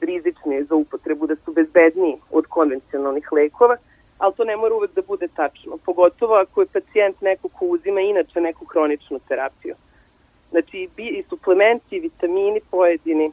rizični 0.00 0.64
za 0.64 0.74
upotrebu, 0.74 1.26
da 1.26 1.36
su 1.36 1.52
bezbedniji 1.52 2.16
od 2.30 2.46
konvencionalnih 2.46 3.32
lekova, 3.32 3.76
ali 4.18 4.34
to 4.34 4.44
ne 4.44 4.56
mora 4.56 4.74
uvek 4.74 4.94
da 4.94 5.02
bude 5.02 5.28
tačno, 5.28 5.76
pogotovo 5.84 6.34
ako 6.34 6.60
je 6.60 6.66
pacijent 6.66 7.20
neko 7.20 7.48
ko 7.48 7.64
uzima 7.66 8.00
inače 8.00 8.40
neku 8.40 8.64
hroničnu 8.64 9.18
terapiju. 9.28 9.74
Znači 10.50 10.88
i 10.96 11.22
suplementi, 11.28 11.96
i 11.96 12.00
vitamini 12.00 12.60
pojedini, 12.70 13.32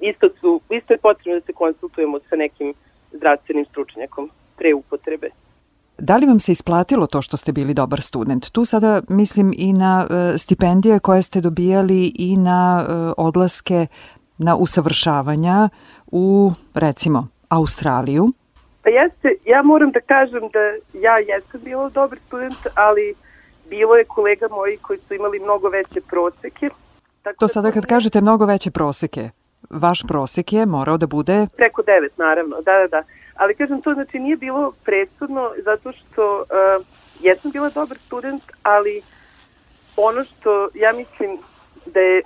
isto, 0.00 0.28
su, 0.40 0.60
isto 0.70 0.92
je 0.92 0.98
potrebno 0.98 1.40
da 1.40 1.46
se 1.46 1.52
konsultujemo 1.52 2.18
sa 2.28 2.36
nekim 2.36 2.74
zdravstvenim 3.12 3.64
stručnjakom 3.64 4.30
pre 4.56 4.74
upotrebe. 4.74 5.30
Da 5.98 6.16
li 6.16 6.26
vam 6.26 6.40
se 6.40 6.52
isplatilo 6.52 7.06
to 7.06 7.22
što 7.22 7.36
ste 7.36 7.52
bili 7.52 7.74
dobar 7.74 8.02
student? 8.02 8.50
Tu 8.50 8.64
sada 8.64 9.02
mislim 9.08 9.52
i 9.56 9.72
na 9.72 10.06
e, 10.10 10.38
stipendije 10.38 10.98
koje 10.98 11.22
ste 11.22 11.40
dobijali 11.40 12.12
i 12.18 12.36
na 12.36 12.86
e, 12.88 12.92
odlaske 13.16 13.86
na 14.38 14.56
usavršavanja 14.56 15.68
u, 16.06 16.52
recimo, 16.74 17.28
Australiju. 17.48 18.32
Pa 18.84 18.90
jeste, 18.90 19.28
ja 19.44 19.62
moram 19.62 19.90
da 19.90 20.00
kažem 20.00 20.40
da 20.52 20.60
ja 21.00 21.18
jesam 21.18 21.60
bila 21.64 21.88
dobar 21.88 22.18
student, 22.26 22.66
ali 22.74 23.14
bilo 23.70 23.96
je 23.96 24.04
kolega 24.04 24.48
moji 24.48 24.76
koji 24.76 24.98
su 24.98 25.14
imali 25.14 25.40
mnogo 25.40 25.68
veće 25.68 26.00
proseke. 26.00 26.70
Tako 27.22 27.36
to 27.38 27.44
da 27.44 27.48
sada 27.48 27.72
kad 27.72 27.86
kažete 27.86 28.20
mnogo 28.20 28.46
veće 28.46 28.70
proseke, 28.70 29.30
vaš 29.70 30.02
prosek 30.08 30.52
je 30.52 30.66
morao 30.66 30.96
da 30.96 31.06
bude... 31.06 31.46
Preko 31.56 31.82
devet, 31.82 32.18
naravno, 32.18 32.56
da, 32.56 32.72
da, 32.78 32.86
da. 32.86 33.02
Ali 33.34 33.54
kažem, 33.54 33.82
to 33.82 33.94
znači 33.94 34.18
nije 34.18 34.36
bilo 34.36 34.72
presudno 34.84 35.50
zato 35.64 35.92
što 35.92 36.38
uh, 36.40 36.86
jesam 37.20 37.50
bila 37.50 37.70
dobar 37.70 37.98
student, 37.98 38.42
ali 38.62 39.02
ono 39.96 40.24
što 40.24 40.68
ja 40.74 40.92
mislim 40.92 41.38
da 41.86 42.00
je 42.00 42.22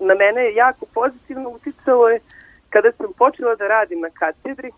na 0.00 0.14
mene 0.14 0.54
jako 0.54 0.86
pozitivno 0.94 1.48
uticalo 1.48 2.08
je 2.08 2.20
kada 2.70 2.92
sam 2.92 3.06
počela 3.18 3.54
da 3.54 3.68
radim 3.68 4.00
na 4.00 4.10
katedri, 4.10 4.70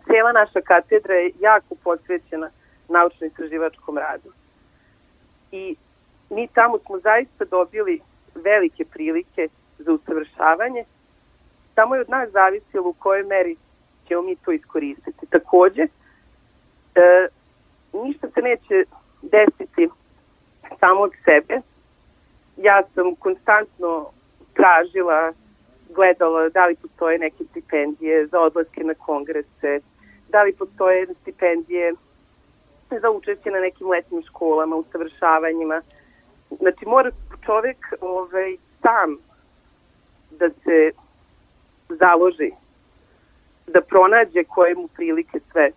cela 0.00 0.32
naša 0.32 0.60
katedra 0.60 1.14
je 1.14 1.32
jako 1.40 1.74
posvećena 1.84 2.50
naučno-istraživačkom 2.88 3.98
radu. 3.98 4.32
I 5.52 5.76
mi 6.30 6.48
tamo 6.48 6.78
smo 6.78 6.98
zaista 6.98 7.44
dobili 7.44 8.00
velike 8.34 8.84
prilike 8.84 9.48
za 9.78 9.92
usavršavanje. 9.92 10.84
Samo 11.74 11.94
je 11.94 12.00
od 12.00 12.08
nas 12.08 12.30
zavisilo 12.30 12.88
u 12.88 12.92
kojoj 12.92 13.22
meri 13.22 13.56
ćemo 14.08 14.22
mi 14.22 14.36
to 14.36 14.52
iskoristiti. 14.52 15.26
Takođe, 15.30 15.82
e, 15.82 17.28
ništa 17.92 18.28
se 18.34 18.40
neće 18.42 18.84
desiti 19.22 19.88
samo 20.80 21.00
od 21.00 21.12
sebe. 21.24 21.60
Ja 22.56 22.82
sam 22.94 23.14
konstantno 23.14 24.10
tražila 24.54 25.32
gledala 25.94 26.48
da 26.48 26.66
li 26.66 26.76
postoje 26.76 27.18
neke 27.18 27.44
stipendije 27.50 28.26
za 28.26 28.40
odlaske 28.40 28.84
na 28.84 28.94
kongrese, 28.94 29.80
da 30.28 30.42
li 30.42 30.52
postoje 30.52 31.06
stipendije 31.22 31.92
za 32.90 33.10
učešće 33.10 33.50
na 33.50 33.60
nekim 33.60 33.88
letnim 33.88 34.22
školama, 34.22 34.76
usavršavanjima. 34.76 35.82
Znači, 36.60 36.86
mora 36.86 37.10
čovek 37.46 37.76
ovaj, 38.00 38.56
sam 38.82 39.16
da 40.30 40.50
se 40.50 40.90
založi, 41.88 42.50
da 43.66 43.80
pronađe 43.80 44.44
koje 44.44 44.74
mu 44.74 44.88
prilike 44.88 45.40
sve 45.52 45.70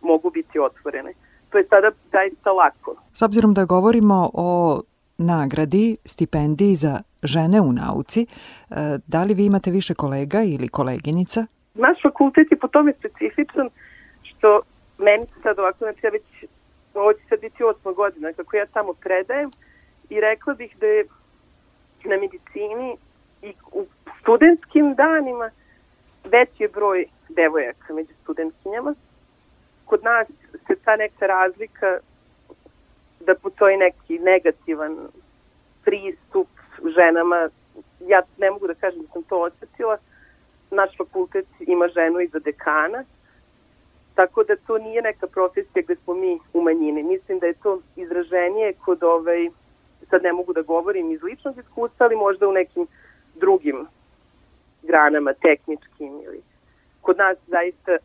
mogu 0.00 0.30
biti 0.30 0.58
otvorene. 0.58 1.12
To 1.50 1.58
je 1.58 1.64
sada 1.64 1.90
zaista 2.12 2.52
lako. 2.52 2.96
S 3.12 3.22
obzirom 3.22 3.54
da 3.54 3.64
govorimo 3.64 4.30
o 4.34 4.80
nagradi, 5.22 5.96
stipendiji 6.04 6.74
za 6.74 7.00
žene 7.22 7.60
u 7.60 7.72
nauci. 7.72 8.26
E, 8.70 8.98
da 9.06 9.22
li 9.22 9.34
vi 9.34 9.44
imate 9.46 9.70
više 9.70 9.94
kolega 9.94 10.42
ili 10.42 10.68
koleginica? 10.68 11.46
Naš 11.74 12.02
fakultet 12.02 12.50
je 12.50 12.58
po 12.58 12.68
tome 12.68 12.92
specifičan 12.98 13.68
što 14.22 14.60
meni 14.98 15.26
sad 15.42 15.58
ovako, 15.58 15.78
znači 15.78 16.00
ja 16.02 16.10
već, 16.10 16.22
ovo 16.94 17.12
će 17.12 17.20
sad 17.28 17.40
biti 17.40 17.64
osma 17.64 17.92
godina 17.92 18.32
kako 18.32 18.56
ja 18.56 18.66
tamo 18.66 18.92
predajem 18.92 19.50
i 20.10 20.20
rekla 20.20 20.54
bih 20.54 20.76
da 20.80 20.86
je 20.86 21.04
na 22.04 22.16
medicini 22.16 22.96
i 23.42 23.52
u 23.72 23.86
studentskim 24.20 24.94
danima 24.94 25.50
veći 26.24 26.62
je 26.62 26.68
broj 26.68 27.06
devojaka 27.28 27.94
među 27.94 28.12
studentkinjama. 28.22 28.94
Kod 29.84 30.04
nas 30.04 30.28
se 30.66 30.74
ta 30.84 30.96
neka 30.96 31.26
razlika 31.26 31.98
da 33.26 33.34
postoji 33.34 33.76
neki 33.76 34.18
negativan 34.18 34.98
pristup 35.84 36.48
ženama, 36.96 37.48
ja 38.06 38.22
ne 38.38 38.50
mogu 38.50 38.66
da 38.66 38.74
kažem 38.74 39.02
da 39.02 39.08
sam 39.12 39.22
to 39.22 39.40
osetila, 39.40 39.98
naš 40.70 40.96
fakultet 40.96 41.46
ima 41.60 41.88
ženu 41.88 42.20
i 42.20 42.26
za 42.26 42.38
dekana, 42.38 43.04
tako 44.14 44.44
da 44.44 44.56
to 44.56 44.78
nije 44.78 45.02
neka 45.02 45.26
profesija 45.26 45.82
gde 45.82 45.96
smo 45.96 46.14
mi 46.14 46.38
u 46.52 46.62
manjini. 46.62 47.02
Mislim 47.02 47.38
da 47.38 47.46
je 47.46 47.54
to 47.54 47.80
izraženije 47.96 48.72
kod 48.84 49.02
ovaj, 49.02 49.48
sad 50.10 50.22
ne 50.22 50.32
mogu 50.32 50.52
da 50.52 50.62
govorim 50.62 51.12
iz 51.12 51.22
ličnog 51.22 51.58
iskustva, 51.58 52.06
ali 52.06 52.16
možda 52.16 52.48
u 52.48 52.52
nekim 52.52 52.86
drugim 53.34 53.86
granama, 54.82 55.32
tehničkim 55.32 56.20
ili 56.24 56.42
kod 57.00 57.16
nas 57.16 57.38
zaista 57.46 57.96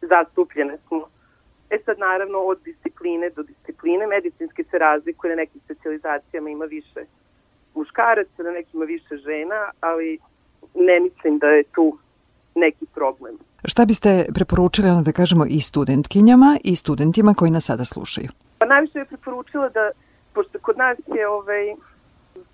zastupljene 0.00 0.78
smo. 0.88 1.13
E 1.70 1.78
sad 1.84 1.98
naravno 1.98 2.38
od 2.38 2.58
discipline 2.64 3.30
do 3.30 3.42
discipline 3.42 4.06
medicinske 4.06 4.64
se 4.64 4.78
razlikuje 4.78 5.30
na 5.30 5.36
nekim 5.36 5.60
specializacijama 5.64 6.50
ima 6.50 6.64
više 6.64 7.00
muškaraca, 7.74 8.42
na 8.42 8.50
nekima 8.50 8.84
više 8.84 9.16
žena, 9.16 9.70
ali 9.80 10.18
ne 10.74 11.00
mislim 11.00 11.38
da 11.38 11.46
je 11.46 11.64
tu 11.64 11.98
neki 12.54 12.86
problem. 12.94 13.38
Šta 13.64 13.84
biste 13.84 14.26
preporučili, 14.34 14.88
onda 14.88 15.02
da 15.02 15.12
kažemo, 15.12 15.44
i 15.48 15.60
studentkinjama 15.60 16.58
i 16.64 16.76
studentima 16.76 17.34
koji 17.34 17.50
nas 17.50 17.64
sada 17.64 17.84
slušaju? 17.84 18.28
Pa 18.58 18.66
najviše 18.66 18.98
bih 18.98 19.08
preporučila 19.08 19.68
da, 19.68 19.90
pošto 20.32 20.58
kod 20.58 20.76
nas 20.76 20.98
je 21.06 21.28
ovaj, 21.28 21.74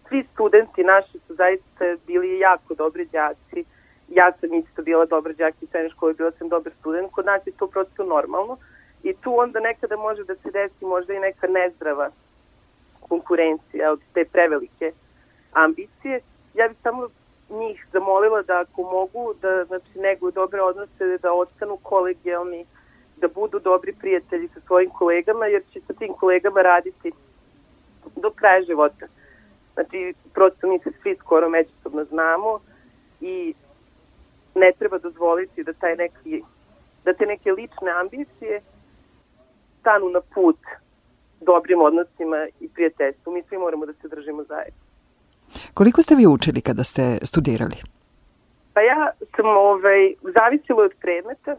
svi 0.08 0.24
studenti 0.32 0.84
naši 0.84 1.18
su 1.26 1.34
zaista 1.34 1.84
bili 2.06 2.38
jako 2.38 2.74
dobri 2.74 3.04
đaci, 3.04 3.64
ja 4.08 4.32
sam 4.40 4.54
isto 4.54 4.82
bila 4.82 5.06
dobra 5.06 5.32
đak 5.32 5.54
i 5.62 5.66
srednje 5.66 5.90
škole, 5.90 6.14
bila 6.14 6.30
sam 6.38 6.48
dobar 6.48 6.72
student, 6.80 7.12
kod 7.12 7.26
nas 7.26 7.46
je 7.46 7.52
to 7.52 7.66
prosto 7.66 8.04
normalno 8.04 8.56
i 9.02 9.14
tu 9.14 9.38
onda 9.38 9.60
nekada 9.60 9.96
može 9.96 10.24
da 10.24 10.34
se 10.34 10.50
desi 10.50 10.84
možda 10.84 11.14
i 11.14 11.18
neka 11.18 11.46
nezdrava 11.46 12.10
konkurencija 13.00 13.92
od 13.92 14.00
te 14.14 14.24
prevelike 14.24 14.92
ambicije. 15.52 16.20
Ja 16.54 16.68
bih 16.68 16.76
samo 16.82 17.08
njih 17.50 17.86
zamolila 17.92 18.42
da 18.42 18.60
ako 18.60 18.82
mogu 18.82 19.34
da 19.42 19.64
znači, 19.64 19.98
neguju 19.98 20.32
dobre 20.32 20.62
odnose, 20.62 21.18
da 21.22 21.32
ostanu 21.32 21.76
kolegijalni, 21.82 22.66
da 23.16 23.28
budu 23.28 23.58
dobri 23.58 23.92
prijatelji 23.92 24.48
sa 24.48 24.60
svojim 24.66 24.90
kolegama, 24.90 25.46
jer 25.46 25.62
će 25.72 25.80
sa 25.86 25.92
tim 25.92 26.12
kolegama 26.14 26.62
raditi 26.62 27.12
do 28.16 28.30
kraja 28.30 28.62
života. 28.62 29.06
Znači, 29.74 30.14
prosto 30.34 30.66
mi 30.66 30.78
se 30.78 30.90
svi 31.02 31.16
skoro 31.16 31.48
međusobno 31.48 32.04
znamo 32.04 32.60
i 33.20 33.54
ne 34.54 34.72
treba 34.78 34.98
dozvoliti 34.98 35.64
da 35.64 35.72
taj 35.72 35.96
neki 35.96 36.42
da 37.04 37.12
te 37.12 37.26
neke 37.26 37.52
lične 37.52 37.90
ambicije 37.90 38.60
stanu 39.80 40.08
na 40.08 40.20
put 40.34 40.58
dobrim 41.40 41.80
odnosima 41.80 42.46
i 42.60 42.68
prijateljstvu. 42.68 43.32
Mi 43.32 43.42
svi 43.48 43.58
moramo 43.58 43.86
da 43.86 43.92
se 43.92 44.08
držimo 44.08 44.44
zajedno. 44.44 44.80
Koliko 45.74 46.02
ste 46.02 46.14
vi 46.14 46.26
učili 46.26 46.60
kada 46.60 46.84
ste 46.84 47.18
studirali? 47.22 47.76
Pa 48.74 48.80
ja 48.80 49.10
sam 49.36 49.46
ovaj, 49.46 50.14
zavisila 50.34 50.82
od 50.82 50.94
predmeta. 51.00 51.56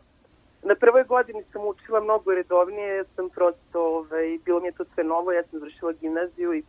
Na 0.63 0.75
prvoj 0.75 1.03
godini 1.03 1.43
sam 1.51 1.61
učila 1.65 1.99
mnogo 1.99 2.33
redovnije, 2.33 2.97
ja 2.97 3.03
sam 3.15 3.29
prosto, 3.29 3.79
ovaj, 3.97 4.39
bilo 4.45 4.59
mi 4.59 4.67
je 4.67 4.71
to 4.71 4.85
sve 4.93 5.03
novo, 5.03 5.31
ja 5.31 5.43
sam 5.43 5.59
završila 5.59 5.91
gimnaziju 5.91 6.53
i 6.53 6.63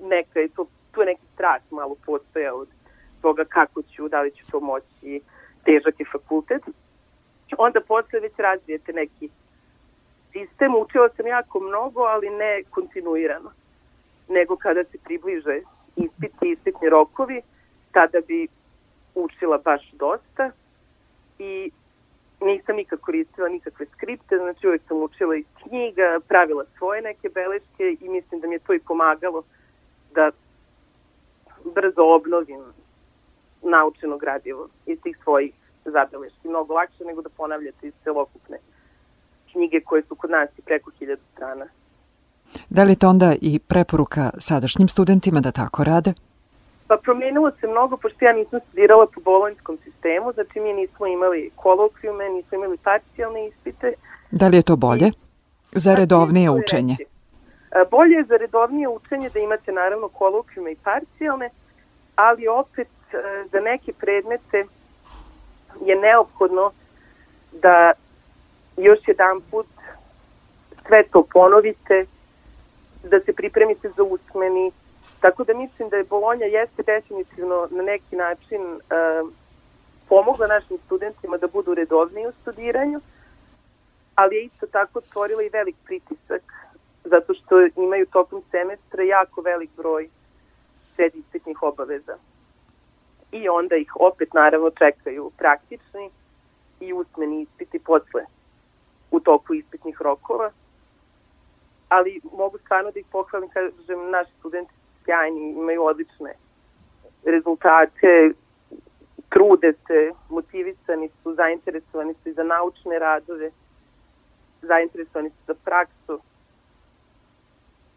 neka 0.00 0.40
je 0.40 0.48
to, 0.48 0.66
tu 0.92 1.00
je 1.00 1.06
neki 1.06 1.26
strah 1.34 1.62
malo 1.70 1.96
postoja 2.06 2.54
od 2.54 2.68
toga 3.22 3.44
kako 3.44 3.82
ću, 3.82 4.08
da 4.08 4.20
li 4.22 4.30
ću 4.30 4.46
to 4.50 4.60
moći, 4.60 5.20
težak 5.64 6.00
je 6.00 6.06
fakultet. 6.12 6.62
Onda 7.58 7.80
posle 7.80 8.20
već 8.20 8.32
razvijete 8.36 8.92
neki 8.92 9.28
sistem, 10.38 10.74
učila 10.74 11.08
sam 11.16 11.26
jako 11.26 11.60
mnogo, 11.60 12.00
ali 12.00 12.30
ne 12.30 12.62
kontinuirano, 12.70 13.50
nego 14.28 14.56
kada 14.56 14.84
se 14.84 14.98
približe 15.04 15.60
ispiti, 15.96 16.50
ispitni 16.50 16.88
rokovi, 16.88 17.42
tada 17.92 18.18
bi 18.28 18.48
učila 19.14 19.58
baš 19.58 19.90
dosta 19.92 20.50
i 21.38 21.70
nisam 22.40 22.76
nikad 22.76 23.00
koristila 23.00 23.48
nikakve 23.48 23.86
skripte, 23.86 24.36
znači 24.36 24.66
uvek 24.68 24.82
sam 24.88 25.02
učila 25.02 25.36
iz 25.36 25.44
knjiga, 25.62 26.20
pravila 26.28 26.64
svoje 26.78 27.02
neke 27.02 27.28
beleške 27.28 27.96
i 28.00 28.08
mislim 28.08 28.40
da 28.40 28.48
mi 28.48 28.54
je 28.54 28.58
to 28.58 28.74
i 28.74 28.80
pomagalo 28.80 29.42
da 30.14 30.30
brzo 31.74 32.02
obnovim 32.02 32.60
naučeno 33.62 34.18
gradivo 34.18 34.68
iz 34.86 34.98
tih 35.02 35.18
svojih 35.22 35.54
zabeleški. 35.84 36.48
Mnogo 36.48 36.74
lakše 36.74 37.04
nego 37.04 37.22
da 37.22 37.28
ponavljate 37.28 37.86
iz 37.86 37.94
celokupne 38.04 38.58
knjige 39.52 39.80
koje 39.80 40.02
su 40.02 40.14
kod 40.14 40.30
nas 40.30 40.48
i 40.58 40.62
preko 40.62 40.90
hiljadu 40.98 41.22
strana. 41.34 41.66
Da 42.68 42.84
li 42.84 42.92
je 42.92 42.96
to 42.96 43.08
onda 43.08 43.34
i 43.40 43.58
preporuka 43.58 44.30
sadašnjim 44.38 44.88
studentima 44.88 45.40
da 45.40 45.50
tako 45.52 45.84
rade? 45.84 46.12
Pa 46.86 46.96
promenilo 46.96 47.50
se 47.60 47.66
mnogo, 47.66 47.96
pošto 47.96 48.24
ja 48.24 48.32
nisam 48.32 48.60
studirala 48.68 49.06
po 49.14 49.20
bolonjskom 49.20 49.78
sistemu, 49.84 50.32
znači 50.32 50.60
mi 50.60 50.72
nismo 50.72 51.06
imali 51.06 51.50
kolokvijume, 51.56 52.28
nismo 52.28 52.58
imali 52.58 52.76
parcijalne 52.76 53.48
ispite. 53.48 53.92
Da 54.30 54.48
li 54.48 54.56
je 54.56 54.62
to 54.62 54.76
bolje? 54.76 55.10
Za 55.72 55.94
redovnije 55.94 56.50
učenje? 56.50 56.96
Bolje 57.90 58.14
je 58.14 58.24
za 58.24 58.36
redovnije 58.36 58.88
učenje 58.88 59.30
da 59.30 59.38
imate 59.38 59.72
naravno 59.72 60.08
kolokvijume 60.08 60.72
i 60.72 60.76
parcijalne, 60.76 61.50
ali 62.16 62.48
opet 62.48 62.88
e, 62.88 63.16
za 63.52 63.60
neke 63.60 63.92
predmete 63.92 64.64
je 65.84 65.96
neophodno 65.96 66.70
da 67.52 67.92
još 68.78 68.98
jedan 69.06 69.40
put 69.50 69.66
sve 70.86 71.02
to 71.12 71.22
ponovite, 71.32 72.06
da 73.02 73.20
se 73.20 73.32
pripremite 73.32 73.90
za 73.96 74.02
usmeni. 74.02 74.72
Tako 75.20 75.44
da 75.44 75.54
mislim 75.54 75.88
da 75.88 75.96
je 75.96 76.04
Bolonja 76.04 76.46
jeste 76.46 76.82
definitivno 76.82 77.68
na 77.70 77.82
neki 77.82 78.16
način 78.16 78.62
e, 78.62 78.78
pomogla 80.08 80.46
našim 80.46 80.78
studentima 80.86 81.36
da 81.36 81.46
budu 81.46 81.74
redovniji 81.74 82.26
u 82.26 82.32
studiranju, 82.42 83.00
ali 84.14 84.36
je 84.36 84.44
isto 84.44 84.66
tako 84.66 85.00
stvorila 85.00 85.42
i 85.42 85.48
velik 85.48 85.76
pritisak 85.84 86.42
zato 87.04 87.34
što 87.34 87.66
imaju 87.76 88.06
tokom 88.06 88.42
semestra 88.50 89.02
jako 89.02 89.40
velik 89.40 89.70
broj 89.76 90.08
sredispitnih 90.96 91.62
obaveza. 91.62 92.16
I 93.32 93.48
onda 93.48 93.76
ih 93.76 93.92
opet 94.00 94.34
naravno 94.34 94.70
čekaju 94.70 95.30
praktični 95.38 96.10
i 96.80 96.92
usmeni 96.92 97.42
ispiti 97.42 97.78
posle 97.78 98.37
u 99.10 99.20
toku 99.20 99.54
ispitnih 99.54 100.02
rokova. 100.02 100.50
Ali 101.88 102.20
mogu 102.32 102.58
stvarno 102.58 102.90
da 102.90 103.00
ih 103.00 103.06
pohvalim, 103.12 103.48
kažem, 103.48 104.10
naši 104.10 104.30
studenti 104.38 104.72
sjajni, 105.04 105.50
imaju 105.50 105.84
odlične 105.84 106.34
rezultate, 107.24 108.32
trude 109.28 109.72
se, 109.86 110.12
motivisani 110.28 111.10
su, 111.22 111.34
zainteresovani 111.34 112.14
su 112.22 112.28
i 112.28 112.32
za 112.32 112.42
naučne 112.42 112.98
radove, 112.98 113.50
zainteresovani 114.62 115.30
su 115.30 115.36
za 115.46 115.54
praksu. 115.64 116.20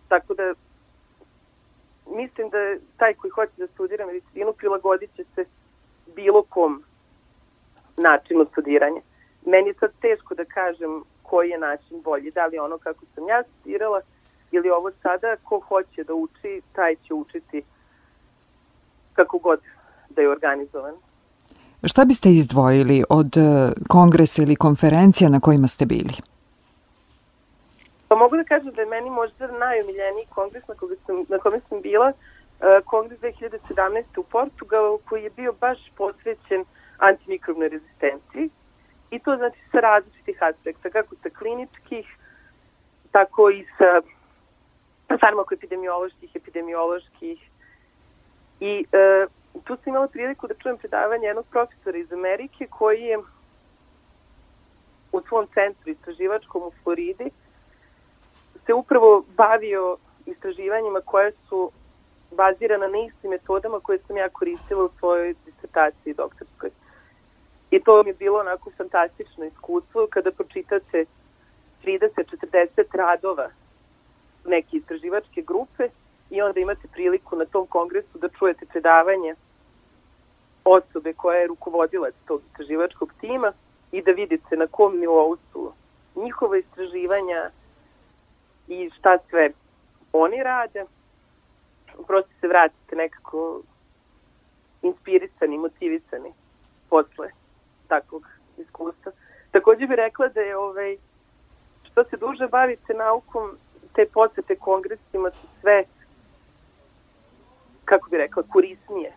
Tako 0.08 0.34
da 0.34 0.54
mislim 2.08 2.50
da 2.50 2.58
taj 2.98 3.14
koji 3.14 3.32
hoće 3.32 3.52
da 3.58 3.68
studira 3.68 4.06
medicinu 4.06 4.54
prilagodit 4.54 5.16
će 5.16 5.24
se 5.36 5.46
bilo 6.16 6.44
kom 6.44 6.84
načinu 7.98 8.46
studiranja. 8.52 9.02
Meni 9.46 9.68
je 9.68 9.74
sad 9.74 9.92
teško 10.02 10.36
da 10.36 10.46
kažem 10.46 11.04
koji 11.24 11.50
je 11.50 11.58
način 11.58 12.02
bolji, 12.02 12.32
da 12.32 12.46
li 12.46 12.60
ono 12.60 12.78
kako 12.78 13.06
sam 13.16 13.28
ja 13.28 13.44
studirala 13.44 14.02
ili 14.52 14.70
ovo 14.70 14.92
sada, 15.02 15.36
ko 15.44 15.60
hoće 15.60 16.04
da 16.04 16.14
uči, 16.14 16.62
taj 16.74 16.96
će 16.96 17.14
učiti 17.14 17.64
kako 19.14 19.38
god 19.38 19.60
da 20.10 20.22
je 20.22 20.30
organizovan. 20.30 20.94
Šta 21.84 22.06
biste 22.06 22.30
izdvojili 22.30 23.04
od 23.10 23.38
e, 23.38 23.72
kongresa 23.90 24.42
ili 24.42 24.56
konferencija 24.56 25.30
na 25.30 25.40
kojima 25.40 25.68
ste 25.68 25.86
bili? 25.86 26.14
Pa 28.08 28.16
mogu 28.16 28.38
da 28.38 28.44
kažem 28.44 28.72
da 28.74 28.82
je 28.82 28.88
meni 28.88 29.10
možda 29.10 29.48
najomiljeniji 29.48 30.26
kongres 30.30 30.68
na, 30.68 30.76
koga 30.76 30.96
sam, 31.06 31.26
na 31.30 31.38
kome 31.38 31.60
sam 31.70 31.82
bila, 31.82 32.08
uh, 32.08 32.86
kongres 32.86 33.20
2017. 33.20 34.04
u 34.18 34.24
Portugalu, 34.24 35.00
koji 35.10 35.24
je 35.24 35.30
bio 35.30 35.54
baš 35.62 35.80
posvećen 35.98 36.66
antimikrobnoj 36.98 37.70
rezistenciji. 37.70 38.50
I 39.12 39.20
to 39.20 39.36
znači 39.38 39.60
sa 39.72 39.80
različitih 39.80 40.38
aspekta, 40.42 40.90
kako 40.90 41.16
sa 41.24 41.30
kliničkih, 41.30 42.08
tako 43.12 43.50
i 43.50 43.66
sa 43.78 44.02
farmakoepidemioloških, 45.20 46.36
epidemioloških. 46.36 47.40
I 48.60 48.86
e, 48.92 49.26
tu 49.64 49.76
sam 49.76 49.94
imala 49.94 50.08
priliku 50.08 50.48
da 50.48 50.54
čujem 50.54 50.78
predavanje 50.78 51.28
jednog 51.28 51.46
profesora 51.52 51.98
iz 51.98 52.14
Amerike 52.14 52.68
koji 52.70 53.02
je 53.02 53.18
u 55.12 55.22
svom 55.28 55.48
centru 55.54 55.92
istraživačkom 55.92 56.62
u 56.62 56.72
Floridi 56.84 57.32
se 58.66 58.74
upravo 58.74 59.26
bavio 59.38 59.98
istraživanjima 60.26 61.02
koje 61.06 61.32
su 61.50 61.72
bazirana 62.32 62.88
na 62.88 62.98
istim 62.98 63.30
metodama 63.30 63.80
koje 63.80 64.00
sam 64.08 64.18
ja 64.18 64.30
koristila 64.30 64.84
u 64.84 64.90
svojoj 65.00 65.36
disertaciji 65.46 66.14
doktorskoj. 66.14 66.70
I 67.72 67.80
to 67.80 68.04
mi 68.04 68.10
je 68.10 68.14
bilo 68.14 68.40
onako 68.40 68.72
fantastično 68.78 69.46
iskustvo 69.46 70.08
kada 70.10 70.32
pročitate 70.32 71.06
30-40 71.84 72.98
radova 72.98 73.50
neke 74.46 74.78
istraživačke 74.78 75.42
grupe 75.42 75.90
i 76.30 76.42
onda 76.42 76.60
imate 76.60 76.88
priliku 76.88 77.36
na 77.36 77.46
tom 77.46 77.68
kongresu 77.68 78.18
da 78.18 78.30
čujete 78.30 78.66
predavanje 78.66 79.36
osobe 80.66 81.14
koja 81.14 81.40
je 81.40 81.48
rukovodilac 81.48 82.14
tog 82.28 82.42
istraživačkog 82.48 83.14
tima 83.22 83.54
i 83.92 84.02
da 84.02 84.12
vidite 84.12 84.58
na 84.58 84.68
kom 84.68 85.00
nivou 85.00 85.38
su 85.52 85.74
njihova 86.16 86.58
istraživanja 86.58 87.50
i 88.68 88.90
šta 89.00 89.18
sve 89.30 89.50
oni 90.14 90.44
rade. 90.44 90.86
Prosto 92.08 92.32
se 92.42 92.48
vratite 92.48 92.96
nekako 92.96 93.62
inspirisani, 94.82 95.58
motivisani 95.58 96.34
posle 96.90 97.41
takvog 97.94 98.24
iskustva. 98.58 99.12
Takođe 99.52 99.88
bih 99.88 99.98
rekla 99.98 100.28
da 100.28 100.42
je 100.42 100.58
ovaj, 100.58 100.98
što 101.84 102.04
se 102.04 102.18
duže 102.18 102.48
bavite 102.48 102.94
naukom, 102.94 103.58
te 103.96 104.06
posete 104.14 104.56
kongresima 104.56 105.32
su 105.32 105.48
sve, 105.62 105.84
kako 107.86 108.10
bih 108.10 108.20
rekla, 108.20 108.44
korisnije 108.50 109.12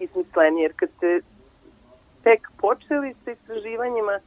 i 0.00 0.06
smislenije, 0.06 0.62
jer 0.62 0.72
kad 0.76 0.88
ste 0.96 1.20
tek 2.22 2.48
počeli 2.58 3.14
sa 3.24 3.30
istraživanjima 3.30 4.20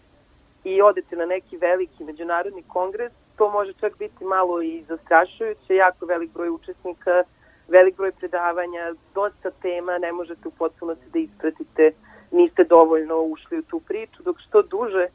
i 0.64 0.82
odete 0.82 1.16
na 1.16 1.26
neki 1.26 1.58
veliki 1.58 2.04
međunarodni 2.04 2.64
kongres, 2.68 3.14
to 3.38 3.50
može 3.50 3.74
čak 3.74 3.98
biti 4.00 4.24
malo 4.26 4.62
i 4.62 4.84
zastrašujuće, 4.88 5.76
jako 5.76 6.06
velik 6.06 6.32
broj 6.34 6.50
učesnika, 6.50 7.24
velik 7.68 7.96
broj 7.98 8.12
predavanja, 8.12 8.94
dosta 9.16 9.52
tema, 9.52 9.98
ne 9.98 10.12
možete 10.12 10.48
u 10.48 10.52
potpunosti 10.52 11.10
da 11.14 11.20
ispratite, 11.20 11.92
niste 12.32 12.64
dovoljno 12.64 13.22
ušli 13.22 13.60
u 13.60 13.64
tu 13.64 13.80
priču, 13.80 14.24
dok 14.24 14.40
što 14.40 14.62
duže 14.62 15.08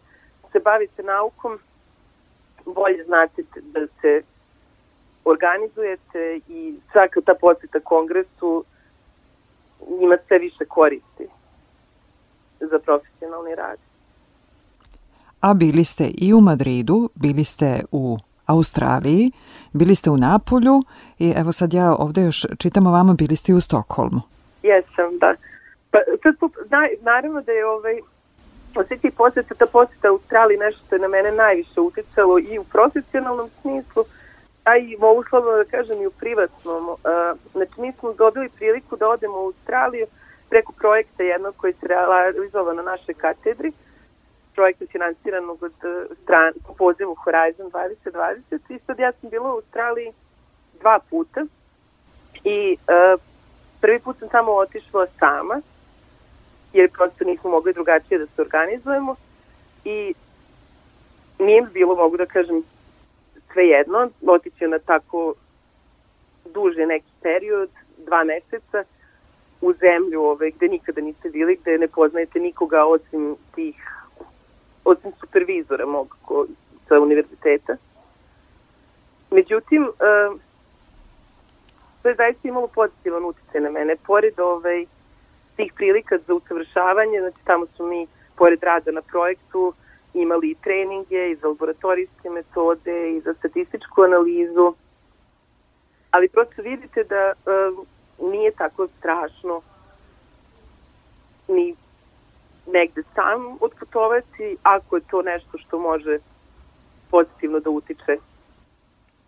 se 0.52 0.60
bavite 0.60 1.02
naukom, 1.02 1.58
bolje 2.64 3.04
znate 3.04 3.42
da 3.62 3.80
se 4.00 4.22
organizujete 5.24 6.40
i 6.48 6.74
svaka 6.92 7.20
ta 7.20 7.34
poseta 7.40 7.80
kongresu 7.80 8.64
ima 10.00 10.16
sve 10.26 10.38
više 10.38 10.64
koristi 10.64 11.26
za 12.60 12.78
profesionalni 12.78 13.54
rad. 13.54 13.78
A 15.40 15.54
bili 15.54 15.84
ste 15.84 16.10
i 16.18 16.34
u 16.34 16.40
Madridu, 16.40 17.10
bili 17.14 17.44
ste 17.44 17.84
u 17.90 18.18
Australiji, 18.46 19.30
bili 19.72 19.94
ste 19.94 20.10
u 20.10 20.16
Napolju 20.16 20.82
i 21.18 21.32
evo 21.36 21.52
sad 21.52 21.74
ja 21.74 21.94
ovde 21.94 22.22
još 22.22 22.46
čitam 22.58 22.86
o 22.86 22.92
vama, 22.92 23.14
bili 23.14 23.36
ste 23.36 23.52
i 23.52 23.54
u 23.54 23.60
Stokholmu. 23.60 24.20
Jesam, 24.62 25.18
da. 25.20 25.34
Pa, 25.92 25.98
sad, 26.22 26.34
na, 26.70 26.88
naravno 27.02 27.42
da 27.42 27.52
je 27.52 27.66
ovaj, 27.66 28.00
od 28.76 28.86
svih 28.86 29.00
tih 29.00 29.12
poseta, 29.16 29.54
ta 29.54 29.66
poseta 29.66 30.08
Australiji 30.08 30.58
nešto 30.58 30.86
što 30.86 30.94
je 30.94 31.00
na 31.00 31.08
mene 31.08 31.32
najviše 31.32 31.80
uticalo 31.80 32.38
i 32.38 32.58
u 32.58 32.64
profesionalnom 32.64 33.48
smislu, 33.60 34.04
a 34.64 34.76
i 34.76 34.96
mogu 34.98 35.24
slobodno 35.28 35.56
da 35.56 35.64
kažem 35.64 36.02
i 36.02 36.06
u 36.06 36.10
privatnom. 36.10 36.96
Znači, 37.52 37.80
mi 37.80 37.92
smo 37.92 38.12
dobili 38.12 38.48
priliku 38.48 38.96
da 38.96 39.08
odemo 39.08 39.34
u 39.34 39.46
Australiju 39.46 40.06
preko 40.50 40.72
projekta 40.72 41.22
jednog 41.22 41.56
koji 41.56 41.72
se 41.72 41.86
realizova 41.88 42.72
na 42.72 42.82
našoj 42.82 43.14
katedri, 43.14 43.72
projekta 44.54 44.84
finansiranog 44.92 45.62
od 45.62 45.72
stran, 46.22 46.52
po 46.66 46.74
pozivu 46.74 47.14
Horizon 47.14 47.70
2020 47.70 48.58
i 48.68 48.78
sad 48.86 48.98
ja 48.98 49.12
sam 49.12 49.30
bila 49.30 49.52
u 49.52 49.56
Australiji 49.56 50.12
dva 50.80 50.98
puta 51.10 51.40
i 52.44 52.76
uh, 52.76 53.20
prvi 53.80 53.98
put 53.98 54.18
sam 54.18 54.28
tamo 54.28 54.52
otišla 54.52 55.06
sama 55.18 55.60
jer 56.72 56.90
prosto 56.90 57.24
nismo 57.24 57.50
mogli 57.50 57.72
drugačije 57.72 58.18
da 58.18 58.26
se 58.26 58.42
organizujemo 58.42 59.16
i 59.84 60.14
nije 61.38 61.62
bilo, 61.62 61.94
mogu 61.94 62.16
da 62.16 62.26
kažem, 62.26 62.62
svejedno, 63.52 64.10
otići 64.26 64.66
na 64.66 64.78
tako 64.78 65.34
duže 66.54 66.86
neki 66.86 67.12
period, 67.22 67.70
dva 67.96 68.24
meseca, 68.24 68.84
u 69.60 69.72
zemlju 69.72 70.22
ove, 70.22 70.50
gde 70.50 70.68
nikada 70.68 71.00
niste 71.00 71.30
bili, 71.30 71.58
gde 71.62 71.78
ne 71.78 71.88
poznajete 71.88 72.40
nikoga 72.40 72.84
osim 72.84 73.36
tih, 73.54 73.76
osim 74.84 75.12
supervizora 75.20 75.86
mog 75.86 76.16
ko, 76.22 76.46
sa 76.88 77.00
univerziteta. 77.00 77.76
Međutim, 79.30 79.82
uh, 79.82 80.40
to 82.02 82.08
je 82.08 82.14
zaista 82.14 82.48
imalo 82.48 82.66
pozitivan 82.66 83.24
utjecaj 83.24 83.60
na 83.60 83.70
mene. 83.70 83.96
Pored 84.06 84.40
ovaj, 84.40 84.86
tih 85.62 85.72
prilika 85.76 86.18
za 86.26 86.34
usavršavanje, 86.34 87.20
znači 87.20 87.44
tamo 87.44 87.66
su 87.76 87.86
mi, 87.86 88.06
pored 88.36 88.62
rada 88.62 88.90
na 88.90 89.02
projektu, 89.02 89.72
imali 90.14 90.50
i 90.50 90.54
treninge 90.54 91.30
i 91.30 91.36
za 91.36 91.48
laboratorijske 91.48 92.30
metode 92.30 93.10
i 93.10 93.20
za 93.20 93.34
statističku 93.34 94.02
analizu, 94.02 94.74
ali 96.10 96.28
prosto 96.28 96.62
vidite 96.62 97.04
da 97.04 97.32
um, 97.32 97.86
nije 98.30 98.50
tako 98.50 98.88
strašno 98.98 99.60
ni 101.48 101.74
negde 102.66 103.02
sam 103.14 103.56
otputovati 103.60 104.56
ako 104.62 104.96
je 104.96 105.02
to 105.10 105.22
nešto 105.22 105.58
što 105.58 105.78
može 105.78 106.18
pozitivno 107.10 107.60
da 107.60 107.70
utiče 107.70 108.16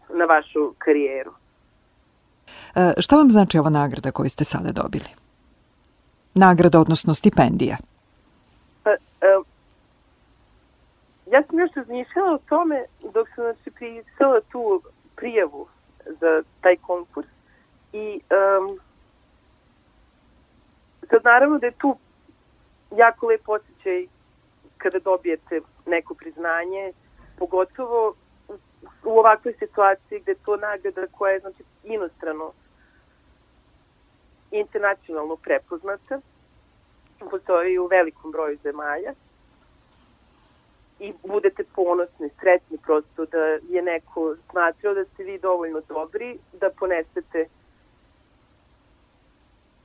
na 0.09 0.25
vašu 0.25 0.75
karijeru. 0.79 1.33
E, 2.75 2.93
šta 2.99 3.17
vam 3.17 3.31
znači 3.31 3.59
ova 3.59 3.71
nagrada 3.71 4.11
koju 4.11 4.31
ste 4.31 4.45
sada 4.45 4.73
dobili? 4.73 5.24
Nagrada, 6.35 6.81
odnosno 6.81 7.15
stipendija? 7.15 7.77
Pa, 8.83 8.91
e, 8.91 8.97
ja 11.33 11.43
sam 11.43 11.59
još 11.59 11.71
razmišljala 11.75 12.35
o 12.35 12.39
tome 12.49 12.85
dok 13.15 13.29
sam 13.35 13.45
znači, 13.45 13.71
pisala 13.79 14.41
tu 14.53 14.83
prijavu 15.17 15.67
za 16.21 16.43
taj 16.61 16.77
konkurs 16.77 17.29
i 17.93 18.21
um, 18.31 18.79
sad 21.11 21.25
naravno 21.25 21.59
da 21.59 21.67
je 21.67 21.73
tu 21.73 21.97
jako 22.97 23.27
lep 23.27 23.49
osjećaj 23.49 24.07
kada 24.79 24.99
dobijete 24.99 25.61
neko 25.87 26.15
priznanje, 26.15 26.93
pogotovo 27.39 28.15
u 29.05 29.19
ovakvoj 29.19 29.55
situaciji 29.59 30.21
gde 30.21 30.33
je 30.33 30.45
to 30.45 30.57
nagrada 30.57 31.07
koja 31.13 31.33
je 31.33 31.41
znači, 31.41 31.63
inostrano 31.85 32.53
internacionalno 34.59 35.37
prepoznata, 35.37 36.21
postoji 37.31 37.79
u 37.79 37.87
velikom 37.87 38.33
broju 38.33 38.59
zemalja 38.63 39.13
i 40.99 41.13
budete 41.25 41.65
ponosni, 41.75 42.31
sretni 42.41 42.79
prosto 42.79 43.25
da 43.27 43.39
je 43.69 43.83
neko 43.83 44.37
smatrao 44.51 44.95
da 44.95 45.05
ste 45.05 45.25
vi 45.25 45.39
dovoljno 45.39 45.81
dobri 45.89 46.39
da 46.53 46.71
ponesete 46.71 47.49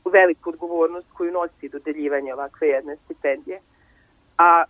veliku 0.05 0.49
odgovornost 0.49 1.07
koju 1.13 1.31
nosi 1.31 1.69
dodeljivanje 1.69 2.33
ovakve 2.33 2.67
jedne 2.67 2.97
stipendije. 3.05 3.61
A 4.37 4.63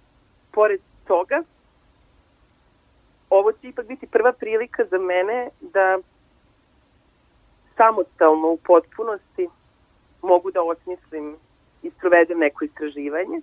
pored 0.52 0.82
toga, 1.08 1.44
ovo 3.30 3.52
će 3.52 3.68
ipak 3.68 3.88
biti 3.88 4.08
prva 4.08 4.32
prilika 4.32 4.86
za 4.86 4.98
mene 4.98 5.50
da 5.62 6.00
samostalno 7.78 8.48
u 8.48 8.58
potpunosti 8.58 9.50
mogu 10.22 10.52
da 10.52 10.62
osmislim 10.62 11.36
i 11.84 11.92
sprovedem 11.92 12.40
neko 12.40 12.66
istraživanje. 12.66 13.42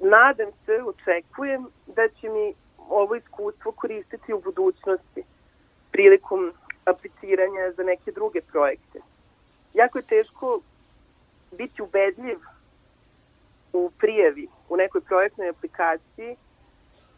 Nadam 0.00 0.50
se, 0.66 0.82
očekujem 0.82 1.66
da 1.86 2.08
će 2.08 2.28
mi 2.28 2.54
ovo 2.88 3.14
iskustvo 3.14 3.72
koristiti 3.72 4.32
u 4.32 4.40
budućnosti 4.40 5.22
prilikom 5.92 6.52
apliciranja 6.84 7.72
za 7.76 7.82
neke 7.82 8.12
druge 8.12 8.40
projekte. 8.40 9.00
Jako 9.74 9.98
je 9.98 10.06
teško 10.06 10.60
biti 11.58 11.82
ubedljiv 11.82 12.38
u 13.72 13.90
prijavi, 13.98 14.48
u 14.68 14.76
nekoj 14.76 15.00
projektnoj 15.00 15.48
aplikaciji, 15.48 16.36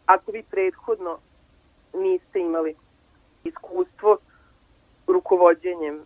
ako 0.05 0.31
vi 0.31 0.43
prethodno 0.43 1.19
niste 1.93 2.39
imali 2.39 2.75
iskustvo 3.43 4.17
rukovodđenjem 5.07 6.01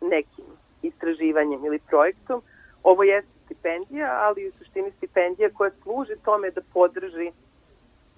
nekim 0.00 0.44
istraživanjem 0.82 1.64
ili 1.64 1.78
projektom. 1.78 2.42
Ovo 2.82 3.02
je 3.02 3.22
stipendija, 3.44 4.18
ali 4.22 4.48
u 4.48 4.52
suštini 4.58 4.90
stipendija 4.96 5.50
koja 5.54 5.70
služi 5.82 6.12
tome 6.24 6.50
da 6.50 6.60
podrži 6.72 7.32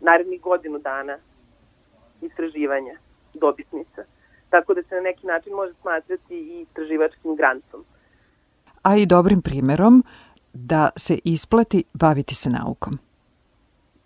narednih 0.00 0.40
godinu 0.40 0.78
dana 0.78 1.18
istraživanja 2.20 2.96
dobitnica. 3.34 4.04
Tako 4.50 4.74
da 4.74 4.82
se 4.82 4.94
na 4.94 5.00
neki 5.00 5.26
način 5.26 5.52
može 5.52 5.72
smatrati 5.80 6.34
i 6.34 6.60
istraživačkim 6.60 7.36
grantom. 7.36 7.84
A 8.82 8.96
i 8.96 9.06
dobrim 9.06 9.42
primerom 9.42 10.04
da 10.52 10.90
se 10.96 11.18
isplati 11.24 11.84
baviti 11.94 12.34
se 12.34 12.50
naukom. 12.50 12.98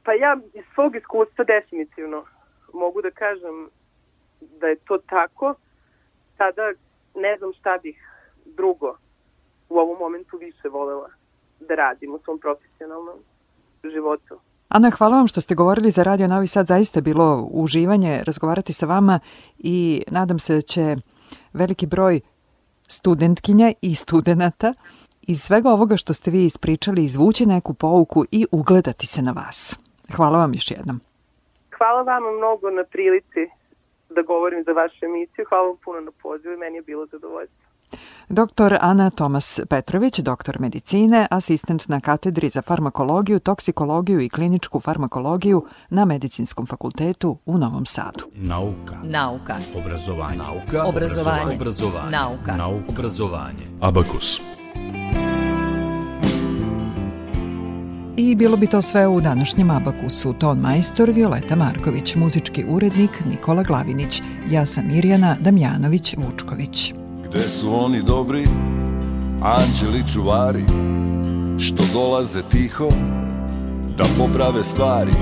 Pa 0.04 0.12
ja 0.12 0.36
iz 0.54 0.64
svog 0.74 0.96
iskustva 0.96 1.44
definitivno 1.44 2.24
mogu 2.72 3.02
da 3.02 3.10
kažem 3.10 3.68
da 4.40 4.66
je 4.66 4.76
to 4.76 4.98
tako. 4.98 5.54
Sada 6.36 6.72
ne 7.14 7.36
znam 7.38 7.52
šta 7.52 7.78
bih 7.82 8.15
drugo 8.56 8.96
u 9.68 9.78
ovom 9.78 9.98
momentu 9.98 10.36
više 10.36 10.68
volela 10.68 11.08
da 11.60 11.74
radim 11.74 12.14
u 12.14 12.18
svom 12.24 12.38
profesionalnom 12.38 13.18
životu. 13.84 14.38
Ana, 14.68 14.90
hvala 14.90 15.16
vam 15.16 15.26
što 15.26 15.40
ste 15.40 15.54
govorili 15.54 15.90
za 15.90 16.02
Radio 16.02 16.26
Novi 16.28 16.46
Sad. 16.46 16.66
Zaista 16.66 17.00
bilo 17.00 17.48
uživanje 17.50 18.22
razgovarati 18.26 18.72
sa 18.72 18.86
vama 18.86 19.20
i 19.58 20.02
nadam 20.10 20.38
se 20.38 20.54
da 20.54 20.60
će 20.60 20.96
veliki 21.52 21.86
broj 21.86 22.20
studentkinja 22.88 23.72
i 23.82 23.94
studenta 23.94 24.74
iz 25.22 25.42
svega 25.42 25.70
ovoga 25.70 25.96
što 25.96 26.12
ste 26.12 26.30
vi 26.30 26.44
ispričali 26.44 27.04
izvući 27.04 27.46
neku 27.46 27.74
pouku 27.74 28.24
i 28.30 28.46
ugledati 28.52 29.06
se 29.06 29.22
na 29.22 29.32
vas. 29.32 29.78
Hvala 30.16 30.38
vam 30.38 30.54
još 30.54 30.70
jednom. 30.70 31.00
Hvala 31.78 32.02
vama 32.02 32.30
mnogo 32.30 32.70
na 32.70 32.84
prilici 32.84 33.42
da 34.10 34.22
govorim 34.22 34.64
za 34.64 34.72
vašu 34.72 35.04
emisiju. 35.04 35.44
Hvala 35.48 35.68
vam 35.68 35.76
puno 35.84 36.00
na 36.00 36.10
pozivu 36.22 36.54
i 36.54 36.56
meni 36.56 36.76
je 36.76 36.82
bilo 36.82 37.06
zadovoljstvo. 37.06 37.65
Dr. 38.28 38.78
Ana 38.80 39.10
Tomas 39.10 39.60
Petrović, 39.68 40.20
doktor 40.20 40.60
medicine, 40.60 41.26
asistent 41.30 41.88
na 41.88 42.00
katedri 42.00 42.48
za 42.48 42.62
farmakologiju, 42.62 43.40
toksikologiju 43.40 44.20
i 44.20 44.28
kliničku 44.28 44.80
farmakologiju 44.80 45.64
na 45.90 46.04
Medicinskom 46.04 46.66
fakultetu 46.66 47.38
u 47.46 47.58
Novom 47.58 47.86
Sadu. 47.86 48.24
Nauka. 48.34 48.96
Nauka. 49.02 49.56
Obrazovanje. 49.78 50.36
Nauka. 50.36 50.84
Obrazovanje. 50.84 51.54
Obrazovanje. 51.54 52.10
Nauka. 52.10 52.56
Nauka. 52.56 52.84
Obrazovanje. 52.88 53.66
Abakus. 53.80 54.40
I 58.16 58.34
bilo 58.34 58.56
bi 58.56 58.66
to 58.66 58.82
sve 58.82 59.06
u 59.06 59.20
današnjem 59.20 59.70
Abakusu. 59.70 60.32
Ton 60.32 60.58
majstor 60.58 61.10
Violeta 61.10 61.56
Marković, 61.56 62.14
muzički 62.14 62.64
urednik 62.68 63.24
Nikola 63.24 63.62
Glavinić. 63.62 64.22
Ja 64.50 64.66
sam 64.66 64.86
Mirjana 64.86 65.36
Damjanović-Vučković. 65.40 67.05
Gde 67.28 67.48
su 67.48 67.84
oni 67.84 68.02
dobri, 68.02 68.46
anđeli 69.42 70.04
čuvari, 70.12 70.64
što 71.58 71.82
dolaze 71.92 72.42
tiho, 72.42 72.88
da 73.98 74.04
poprave 74.18 74.64
stvari. 74.64 75.12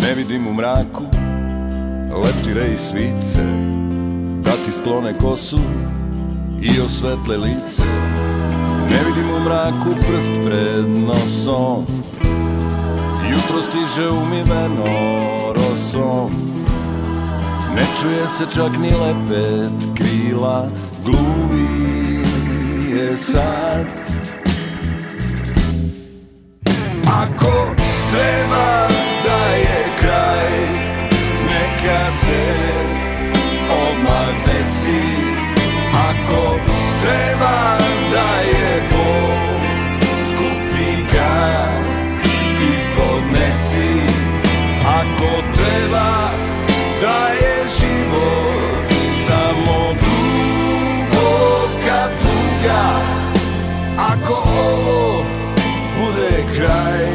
Ne 0.00 0.14
vidim 0.16 0.46
u 0.46 0.54
mraku, 0.54 1.04
leptire 2.24 2.72
i 2.74 2.76
svice, 2.76 3.44
da 4.44 4.50
ti 4.50 4.72
sklone 4.80 5.18
kosu 5.18 5.58
i 6.62 6.80
osvetle 6.80 7.36
lice. 7.36 7.82
Ne 8.90 8.98
vidim 9.06 9.30
u 9.36 9.44
mraku 9.44 9.90
prst 10.08 10.32
pred 10.46 10.88
nosom 10.88 11.86
Jutro 13.30 13.62
stiže 13.62 14.08
umiveno 14.08 14.84
rosom 15.52 16.30
Ne 17.74 17.86
čuje 18.00 18.28
se 18.28 18.46
čak 18.54 18.72
ni 18.78 18.90
lepet 18.90 19.94
krila 19.94 20.66
Gluvi 21.04 22.22
je 22.88 23.16
sad. 23.16 23.86
Ako 27.06 27.74
treba 28.10 28.88
da 29.24 29.46
je 29.54 29.84
kraj 29.98 30.52
Neka 31.48 32.10
se 32.10 32.44
odmah 33.70 34.28
desi. 34.46 35.04
Ako 35.94 36.58
treba 37.00 37.78
da 38.12 38.40
je 38.40 38.82
Skupi 40.22 41.12
ga 41.12 41.66
i 42.60 42.96
podnesi. 42.96 44.00
Ako 44.86 45.42
treba 45.52 46.30
da 47.02 47.28
je 47.28 47.53
život 47.68 48.86
Samo 49.26 49.94
duboka 50.00 52.08
tuga. 52.22 52.84
Ako 53.98 54.34
ovo 54.34 55.24
bude 55.98 56.44
kraj 56.56 57.08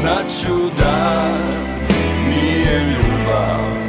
Znaću 0.00 0.70
da 0.78 1.24
nije 2.28 2.80
ljubav 2.80 3.83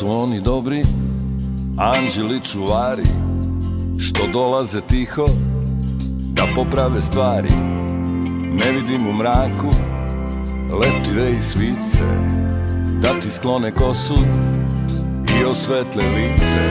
su 0.00 0.10
oni 0.10 0.40
dobri, 0.40 0.82
anđeli 1.78 2.40
čuvari 2.40 3.02
Što 3.98 4.26
dolaze 4.32 4.80
tiho 4.80 5.26
da 6.18 6.42
poprave 6.54 7.02
stvari. 7.02 7.48
Ne 8.52 8.72
vidim 8.72 9.06
u 9.06 9.12
mraku 9.12 9.70
leptire 10.72 11.30
i 11.30 11.42
svice 11.42 12.04
Da 13.02 13.20
ti 13.20 13.30
sklone 13.30 13.70
kosu 13.70 14.16
i 15.40 15.44
osvetle 15.44 16.04
lice. 16.04 16.64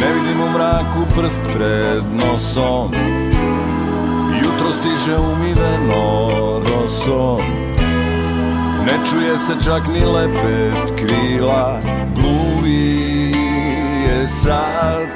Ne 0.00 0.12
vidim 0.14 0.40
u 0.40 0.50
mraku 0.50 1.14
prst 1.14 1.40
pred 1.56 2.02
nosom 2.12 2.92
Jutro 4.42 4.68
stiže 4.72 5.16
umiveno 5.16 6.18
rosom 6.58 7.59
Ne 8.86 8.96
čuje 9.10 9.38
se 9.38 9.64
čak 9.64 9.82
ni 9.88 10.04
lepet 10.04 10.92
krila 10.96 11.80
Gluvi 12.14 13.32
je 14.06 14.28
sad. 14.28 15.08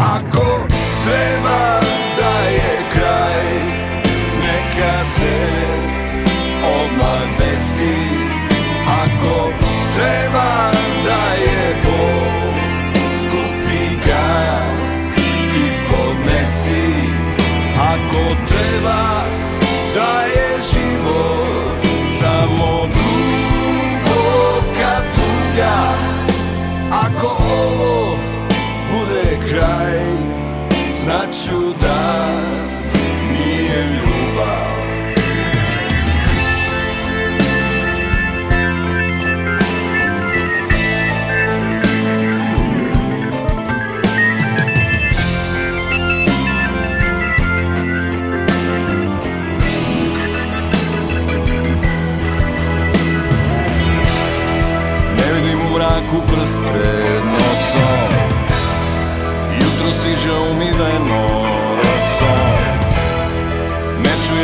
Ako 0.00 0.66
treba 1.04 1.83
Znaću 31.34 31.73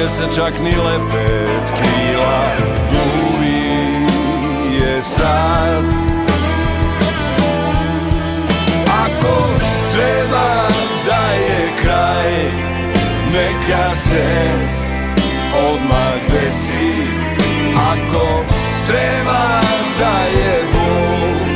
čuje 0.01 0.11
se 0.11 0.25
čak 0.35 0.55
ni 0.61 0.71
lepet 0.77 1.65
krila 1.77 2.43
Gluvi 2.91 3.71
je 4.81 5.03
sad. 5.03 5.85
Ako 9.05 9.49
treba 9.93 10.69
da 11.07 11.33
je 11.33 11.73
kraj 11.83 12.33
Neka 13.33 13.97
se 13.97 14.27
odmah 15.69 16.15
desi 16.29 17.09
Ako 17.77 18.45
treba 18.87 19.61
da 19.99 20.19
je 20.39 20.65
bol 20.73 21.47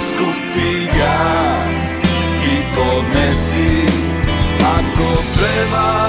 Skupi 0.00 0.86
ga 0.98 1.18
i 2.44 2.76
podnesi. 2.76 3.86
Ako 4.62 5.22
treba 5.38 6.07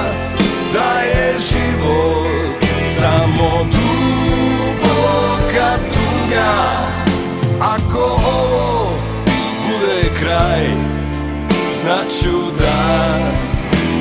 Znaću 11.80 12.38
da 12.59 13.17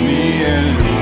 nije 0.06 0.62
ljubav 0.62 0.97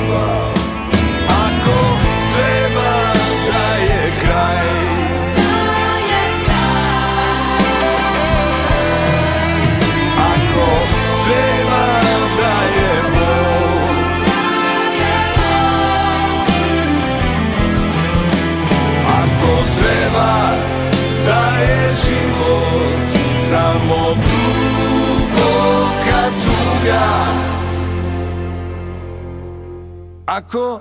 Ako 30.46 30.80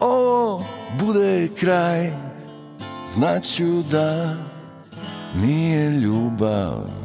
ovo 0.00 0.64
bude 1.00 1.48
kraj 1.60 2.12
Znaću 3.08 3.82
da 3.90 4.36
nije 5.34 5.90
ljubav 5.90 7.03